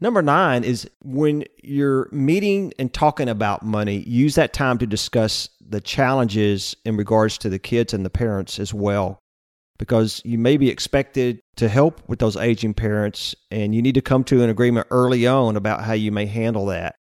Number 0.00 0.20
nine 0.20 0.62
is 0.62 0.88
when 1.02 1.44
you're 1.62 2.08
meeting 2.12 2.72
and 2.78 2.92
talking 2.92 3.30
about 3.30 3.64
money, 3.64 3.98
use 4.06 4.34
that 4.34 4.52
time 4.52 4.76
to 4.78 4.86
discuss 4.86 5.48
the 5.66 5.80
challenges 5.80 6.76
in 6.84 6.96
regards 6.96 7.38
to 7.38 7.48
the 7.48 7.58
kids 7.58 7.94
and 7.94 8.04
the 8.04 8.10
parents 8.10 8.58
as 8.58 8.74
well. 8.74 9.18
Because 9.78 10.22
you 10.24 10.38
may 10.38 10.56
be 10.58 10.70
expected 10.70 11.40
to 11.56 11.68
help 11.68 12.06
with 12.08 12.18
those 12.18 12.36
aging 12.36 12.74
parents, 12.74 13.34
and 13.50 13.74
you 13.74 13.82
need 13.82 13.94
to 13.94 14.00
come 14.00 14.24
to 14.24 14.42
an 14.42 14.50
agreement 14.50 14.86
early 14.90 15.26
on 15.26 15.56
about 15.56 15.82
how 15.82 15.92
you 15.92 16.12
may 16.12 16.26
handle 16.26 16.66
that. 16.66 16.96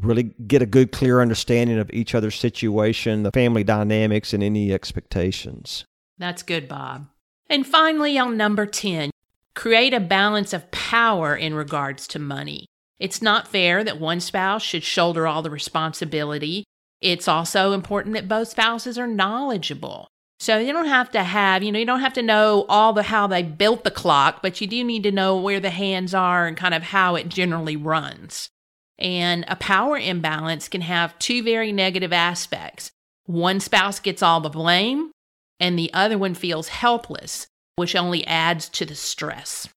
Really 0.00 0.34
get 0.46 0.62
a 0.62 0.66
good, 0.66 0.92
clear 0.92 1.20
understanding 1.20 1.78
of 1.78 1.90
each 1.92 2.14
other's 2.14 2.38
situation, 2.38 3.22
the 3.22 3.30
family 3.30 3.64
dynamics, 3.64 4.32
and 4.32 4.42
any 4.42 4.72
expectations. 4.72 5.84
That's 6.18 6.42
good, 6.42 6.68
Bob. 6.68 7.06
And 7.48 7.66
finally, 7.66 8.18
on 8.18 8.36
number 8.36 8.66
10, 8.66 9.10
create 9.54 9.94
a 9.94 10.00
balance 10.00 10.52
of 10.52 10.70
power 10.70 11.36
in 11.36 11.54
regards 11.54 12.08
to 12.08 12.18
money. 12.18 12.66
It's 12.98 13.22
not 13.22 13.48
fair 13.48 13.84
that 13.84 14.00
one 14.00 14.20
spouse 14.20 14.62
should 14.62 14.84
shoulder 14.84 15.26
all 15.26 15.42
the 15.42 15.50
responsibility. 15.50 16.64
It's 17.00 17.28
also 17.28 17.72
important 17.72 18.14
that 18.14 18.28
both 18.28 18.48
spouses 18.48 18.98
are 18.98 19.06
knowledgeable. 19.06 20.08
So 20.38 20.58
you 20.58 20.72
don't 20.72 20.88
have 20.88 21.10
to 21.12 21.22
have, 21.22 21.62
you 21.62 21.70
know, 21.70 21.78
you 21.78 21.86
don't 21.86 22.00
have 22.00 22.12
to 22.14 22.22
know 22.22 22.66
all 22.68 22.92
the 22.92 23.04
how 23.04 23.26
they 23.26 23.42
built 23.42 23.84
the 23.84 23.90
clock, 23.90 24.42
but 24.42 24.60
you 24.60 24.66
do 24.66 24.82
need 24.82 25.02
to 25.04 25.12
know 25.12 25.36
where 25.36 25.60
the 25.60 25.70
hands 25.70 26.14
are 26.14 26.46
and 26.46 26.56
kind 26.56 26.74
of 26.74 26.82
how 26.82 27.14
it 27.14 27.28
generally 27.28 27.76
runs. 27.76 28.50
And 28.98 29.44
a 29.48 29.56
power 29.56 29.96
imbalance 29.98 30.68
can 30.68 30.82
have 30.82 31.18
two 31.18 31.42
very 31.42 31.72
negative 31.72 32.12
aspects. 32.12 32.92
One 33.26 33.58
spouse 33.58 34.00
gets 34.00 34.22
all 34.22 34.40
the 34.40 34.50
blame, 34.50 35.10
and 35.58 35.78
the 35.78 35.92
other 35.92 36.18
one 36.18 36.34
feels 36.34 36.68
helpless 36.68 37.48
which 37.76 37.96
only 37.96 38.26
adds 38.26 38.68
to 38.70 38.84
the 38.84 38.94
stress. 38.94 39.68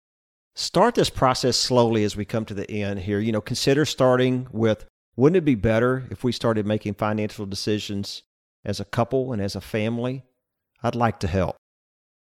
Start 0.56 0.96
this 0.96 1.10
process 1.10 1.58
slowly 1.58 2.04
as 2.04 2.16
we 2.16 2.26
come 2.26 2.46
to 2.46 2.54
the 2.54 2.70
end 2.70 3.02
here. 3.02 3.20
You 3.20 3.32
know, 3.32 3.42
consider 3.42 3.86
starting 3.86 4.48
with 4.52 4.86
wouldn't 5.16 5.38
it 5.38 5.46
be 5.46 5.56
better 5.56 6.08
if 6.12 6.24
we 6.24 6.32
started 6.32 6.66
making 6.66 6.96
financial 6.96 7.46
decisions 7.46 8.24
as 8.66 8.80
a 8.80 8.86
couple 8.86 9.34
and 9.34 9.42
as 9.42 9.56
a 9.56 9.62
family? 9.62 10.24
I'd 10.84 10.96
like 10.96 11.20
to 11.22 11.28
help. 11.28 11.56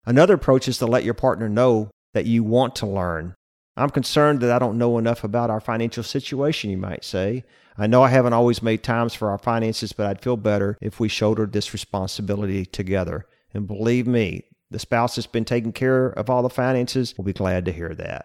Another 0.07 0.35
approach 0.35 0.69
is 0.69 0.79
to 0.79 0.87
let 0.87 1.05
your 1.05 1.15
partner 1.15 1.49
know 1.49 1.91
that 2.15 2.27
you 2.27 2.43
want 2.43 2.77
to 2.77 2.87
learn. 2.87 3.35
I'm 3.79 3.91
concerned 3.91 4.41
that 4.41 4.51
I 4.51 4.59
don't 4.59 4.79
know 4.79 4.99
enough 4.99 5.23
about 5.25 5.51
our 5.51 5.61
financial 5.61 6.03
situation, 6.03 6.71
you 6.71 6.77
might 6.77 7.05
say. 7.05 7.45
I 7.77 7.87
know 7.87 8.03
I 8.03 8.09
haven't 8.09 8.33
always 8.33 8.63
made 8.63 8.83
times 8.83 9.15
for 9.15 9.31
our 9.31 9.39
finances, 9.39 9.93
but 9.93 10.07
I'd 10.07 10.21
feel 10.21 10.37
better 10.37 10.77
if 10.81 10.99
we 10.99 11.09
shouldered 11.09 11.53
this 11.53 11.73
responsibility 11.73 12.67
together. 12.67 13.27
And 13.55 13.69
believe 13.69 14.07
me, 14.07 14.45
the 14.71 14.81
spouse 14.81 15.15
that's 15.15 15.27
been 15.27 15.45
taking 15.45 15.73
care 15.73 16.09
of 16.09 16.29
all 16.29 16.43
the 16.43 16.51
finances 16.51 17.17
will 17.17 17.25
be 17.25 17.33
glad 17.33 17.65
to 17.67 17.73
hear 17.73 17.95
that. 17.95 18.25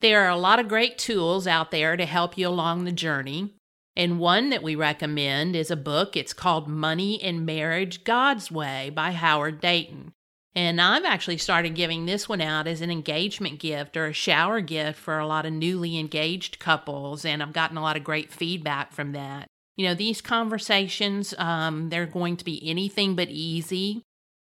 There 0.00 0.24
are 0.24 0.30
a 0.30 0.36
lot 0.36 0.60
of 0.60 0.68
great 0.68 0.98
tools 0.98 1.46
out 1.46 1.70
there 1.70 1.96
to 1.96 2.04
help 2.04 2.36
you 2.36 2.46
along 2.46 2.84
the 2.84 2.92
journey. 2.92 3.54
And 3.96 4.18
one 4.18 4.50
that 4.50 4.62
we 4.62 4.74
recommend 4.74 5.56
is 5.56 5.70
a 5.70 5.76
book. 5.76 6.16
It's 6.16 6.34
called 6.34 6.68
Money 6.68 7.22
and 7.22 7.46
Marriage 7.46 8.04
God's 8.04 8.50
Way 8.50 8.90
by 8.90 9.12
Howard 9.12 9.60
Dayton. 9.60 10.12
And 10.56 10.80
I've 10.80 11.04
actually 11.04 11.38
started 11.38 11.74
giving 11.74 12.06
this 12.06 12.28
one 12.28 12.40
out 12.40 12.68
as 12.68 12.80
an 12.80 12.90
engagement 12.90 13.58
gift 13.58 13.96
or 13.96 14.06
a 14.06 14.12
shower 14.12 14.60
gift 14.60 15.00
for 15.00 15.18
a 15.18 15.26
lot 15.26 15.46
of 15.46 15.52
newly 15.52 15.98
engaged 15.98 16.60
couples. 16.60 17.24
And 17.24 17.42
I've 17.42 17.52
gotten 17.52 17.76
a 17.76 17.82
lot 17.82 17.96
of 17.96 18.04
great 18.04 18.32
feedback 18.32 18.92
from 18.92 19.12
that. 19.12 19.48
You 19.76 19.88
know, 19.88 19.94
these 19.94 20.20
conversations, 20.20 21.34
um, 21.38 21.88
they're 21.88 22.06
going 22.06 22.36
to 22.36 22.44
be 22.44 22.62
anything 22.68 23.16
but 23.16 23.28
easy 23.28 24.04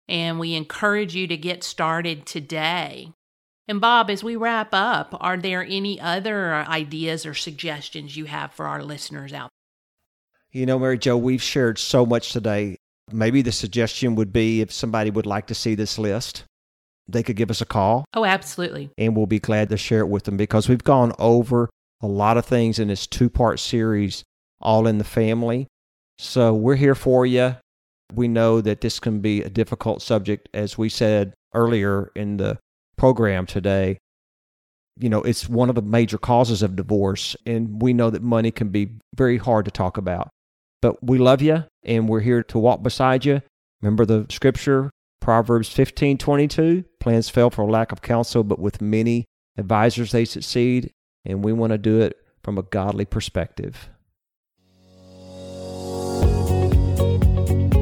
and 0.10 0.40
we 0.40 0.56
encourage 0.56 1.16
you 1.16 1.28
to 1.28 1.38
get 1.38 1.64
started 1.64 2.26
today. 2.26 3.14
And 3.68 3.80
Bob, 3.80 4.10
as 4.10 4.24
we 4.24 4.36
wrap 4.36 4.70
up, 4.74 5.16
are 5.20 5.38
there 5.38 5.64
any 5.64 6.02
other 6.02 6.56
ideas 6.56 7.28
or 7.28 7.36
suggestions 7.36 8.18
you 8.18 8.26
have 8.26 8.52
for 8.52 8.66
our 8.66 8.84
listeners 8.84 9.32
out 9.32 9.52
there? 10.52 10.62
You 10.62 10.66
know, 10.66 10.80
Mary 10.80 10.98
Jo, 10.98 11.16
we've 11.16 11.44
shared 11.44 11.78
so 11.78 12.08
much 12.08 12.34
today. 12.34 12.80
Maybe 13.14 13.42
the 13.42 13.52
suggestion 13.52 14.16
would 14.16 14.32
be 14.34 14.62
if 14.62 14.72
somebody 14.72 15.10
would 15.10 15.26
like 15.26 15.48
to 15.48 15.56
see 15.56 15.76
this 15.76 15.98
list, 15.98 16.44
they 17.08 17.24
could 17.24 17.36
give 17.36 17.50
us 17.50 17.62
a 17.62 17.66
call. 17.66 18.06
Oh, 18.14 18.26
absolutely. 18.26 18.90
And 18.98 19.16
we'll 19.16 19.26
be 19.26 19.40
glad 19.40 19.70
to 19.70 19.78
share 19.78 20.02
it 20.02 20.10
with 20.10 20.24
them 20.24 20.38
because 20.38 20.70
we've 20.70 20.84
gone 20.84 21.14
over 21.20 21.70
a 22.02 22.08
lot 22.08 22.38
of 22.38 22.46
things 22.46 22.80
in 22.80 22.88
this 22.88 23.08
two 23.08 23.30
part 23.30 23.60
series, 23.60 24.24
all 24.62 24.88
in 24.88 24.98
the 24.98 25.04
family. 25.04 25.68
So 26.18 26.54
we're 26.54 26.76
here 26.76 26.96
for 26.96 27.26
you. 27.26 27.56
We 28.14 28.28
know 28.28 28.62
that 28.62 28.82
this 28.82 29.00
can 29.00 29.20
be 29.20 29.42
a 29.42 29.50
difficult 29.50 30.02
subject, 30.02 30.50
as 30.54 30.78
we 30.78 30.90
said 30.90 31.34
earlier 31.54 32.12
in 32.16 32.38
the 32.38 32.58
program 32.98 33.46
today, 33.46 33.98
you 35.00 35.10
know, 35.10 35.22
it's 35.22 35.48
one 35.48 35.70
of 35.70 35.76
the 35.76 35.82
major 35.82 36.18
causes 36.18 36.62
of 36.62 36.76
divorce. 36.76 37.36
And 37.46 37.82
we 37.82 37.94
know 37.94 38.10
that 38.10 38.22
money 38.22 38.52
can 38.52 38.70
be 38.70 38.98
very 39.16 39.38
hard 39.38 39.66
to 39.66 39.72
talk 39.72 39.98
about. 39.98 40.30
But 40.82 41.04
we 41.04 41.18
love 41.18 41.42
you 41.42 41.66
and 41.84 42.08
we're 42.08 42.22
here 42.22 42.44
to 42.44 42.60
walk 42.60 42.84
beside 42.84 43.26
you. 43.26 43.42
Remember 43.82 44.06
the 44.06 44.26
scripture, 44.30 44.92
Proverbs 45.22 45.70
15 45.70 46.18
22 46.18 46.86
plans 47.00 47.30
fail 47.30 47.50
for 47.50 47.70
lack 47.70 47.92
of 47.92 48.02
counsel, 48.02 48.44
but 48.44 48.60
with 48.60 48.82
many 48.82 49.26
advisors 49.58 50.12
they 50.12 50.26
succeed. 50.26 50.92
And 51.26 51.44
we 51.44 51.54
want 51.54 51.72
to 51.72 51.78
do 51.78 52.00
it 52.00 52.18
from 52.44 52.58
a 52.58 52.64
godly 52.64 53.06
perspective. 53.06 53.90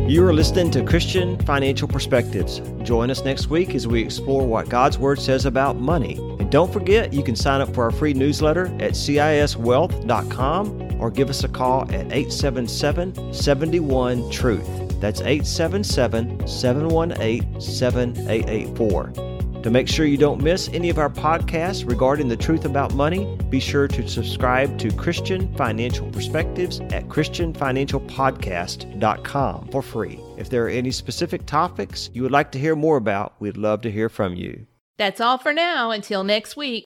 You 0.08 0.26
are 0.26 0.34
listening 0.34 0.72
to 0.72 0.84
Christian 0.84 1.38
Financial 1.40 1.88
Perspectives. 1.88 2.62
Join 2.84 3.12
us 3.12 3.26
next 3.26 3.48
week 3.48 3.76
as 3.76 3.88
we 3.88 4.02
explore 4.02 4.48
what 4.48 4.70
God's 4.70 4.98
Word 4.98 5.20
says 5.20 5.46
about 5.46 5.76
money. 5.76 6.37
And 6.48 6.52
don't 6.54 6.72
forget, 6.72 7.12
you 7.12 7.24
can 7.24 7.36
sign 7.36 7.60
up 7.60 7.76
for 7.76 7.84
our 7.84 7.92
free 7.92 8.14
newsletter 8.14 8.68
at 8.80 8.94
CISwealth.com 8.94 10.98
or 10.98 11.12
give 11.12 11.30
us 11.30 11.44
a 11.44 11.50
call 11.50 11.82
at 11.92 12.14
877 12.14 13.34
71 13.34 14.32
Truth. 14.32 14.66
That's 15.02 15.20
877 15.20 16.48
718 16.48 17.60
7884. 17.60 19.62
To 19.62 19.70
make 19.70 19.90
sure 19.90 20.06
you 20.06 20.16
don't 20.16 20.42
miss 20.42 20.70
any 20.70 20.90
of 20.90 20.98
our 20.98 21.10
podcasts 21.10 21.86
regarding 21.86 22.30
the 22.30 22.38
truth 22.38 22.64
about 22.64 22.94
money, 22.94 23.38
be 23.50 23.60
sure 23.60 23.90
to 23.90 24.08
subscribe 24.08 24.80
to 24.80 24.90
Christian 24.92 25.54
Financial 25.56 26.10
Perspectives 26.12 26.80
at 26.80 27.10
ChristianFinancialPodcast.com 27.10 29.68
for 29.68 29.82
free. 29.82 30.18
If 30.38 30.50
there 30.50 30.66
are 30.66 30.70
any 30.70 30.92
specific 30.92 31.46
topics 31.46 32.10
you 32.14 32.24
would 32.24 32.32
like 32.32 32.54
to 32.54 32.60
hear 32.60 32.78
more 32.78 32.96
about, 32.96 33.34
we'd 33.42 33.58
love 33.58 33.82
to 33.82 33.92
hear 33.92 34.08
from 34.08 34.36
you. 34.36 34.66
That's 34.98 35.22
all 35.22 35.38
for 35.38 35.54
now. 35.54 35.92
Until 35.92 36.24
next 36.24 36.58
week. 36.58 36.86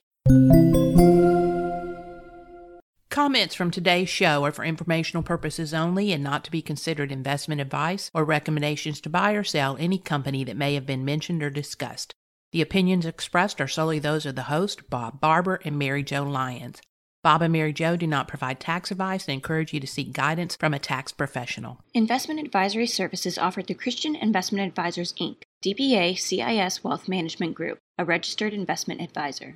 Comments 3.10 3.54
from 3.54 3.70
today's 3.70 4.08
show 4.08 4.42
are 4.44 4.52
for 4.52 4.64
informational 4.64 5.22
purposes 5.22 5.74
only 5.74 6.12
and 6.12 6.24
not 6.24 6.44
to 6.44 6.50
be 6.50 6.62
considered 6.62 7.12
investment 7.12 7.60
advice 7.60 8.10
or 8.14 8.24
recommendations 8.24 9.02
to 9.02 9.10
buy 9.10 9.32
or 9.32 9.44
sell 9.44 9.76
any 9.78 9.98
company 9.98 10.44
that 10.44 10.56
may 10.56 10.74
have 10.74 10.86
been 10.86 11.04
mentioned 11.04 11.42
or 11.42 11.50
discussed. 11.50 12.14
The 12.52 12.62
opinions 12.62 13.04
expressed 13.04 13.60
are 13.60 13.68
solely 13.68 13.98
those 13.98 14.24
of 14.24 14.34
the 14.34 14.44
host, 14.44 14.88
Bob 14.88 15.20
Barber 15.20 15.60
and 15.64 15.78
Mary 15.78 16.02
Jo 16.02 16.22
Lyons. 16.22 16.80
Bob 17.22 17.40
and 17.42 17.52
Mary 17.52 17.72
Jo 17.72 17.96
do 17.96 18.06
not 18.06 18.26
provide 18.26 18.58
tax 18.58 18.90
advice 18.90 19.28
and 19.28 19.34
encourage 19.34 19.72
you 19.72 19.78
to 19.78 19.86
seek 19.86 20.12
guidance 20.12 20.56
from 20.56 20.74
a 20.74 20.78
tax 20.78 21.12
professional. 21.12 21.78
Investment 21.94 22.40
advisory 22.40 22.86
services 22.86 23.38
offered 23.38 23.68
through 23.68 23.76
Christian 23.76 24.16
Investment 24.16 24.66
Advisors 24.66 25.12
Inc., 25.20 25.42
DBA 25.64 26.18
CIS 26.18 26.82
Wealth 26.82 27.08
Management 27.08 27.54
Group, 27.54 27.78
a 28.02 28.04
registered 28.04 28.52
investment 28.52 29.00
advisor. 29.00 29.54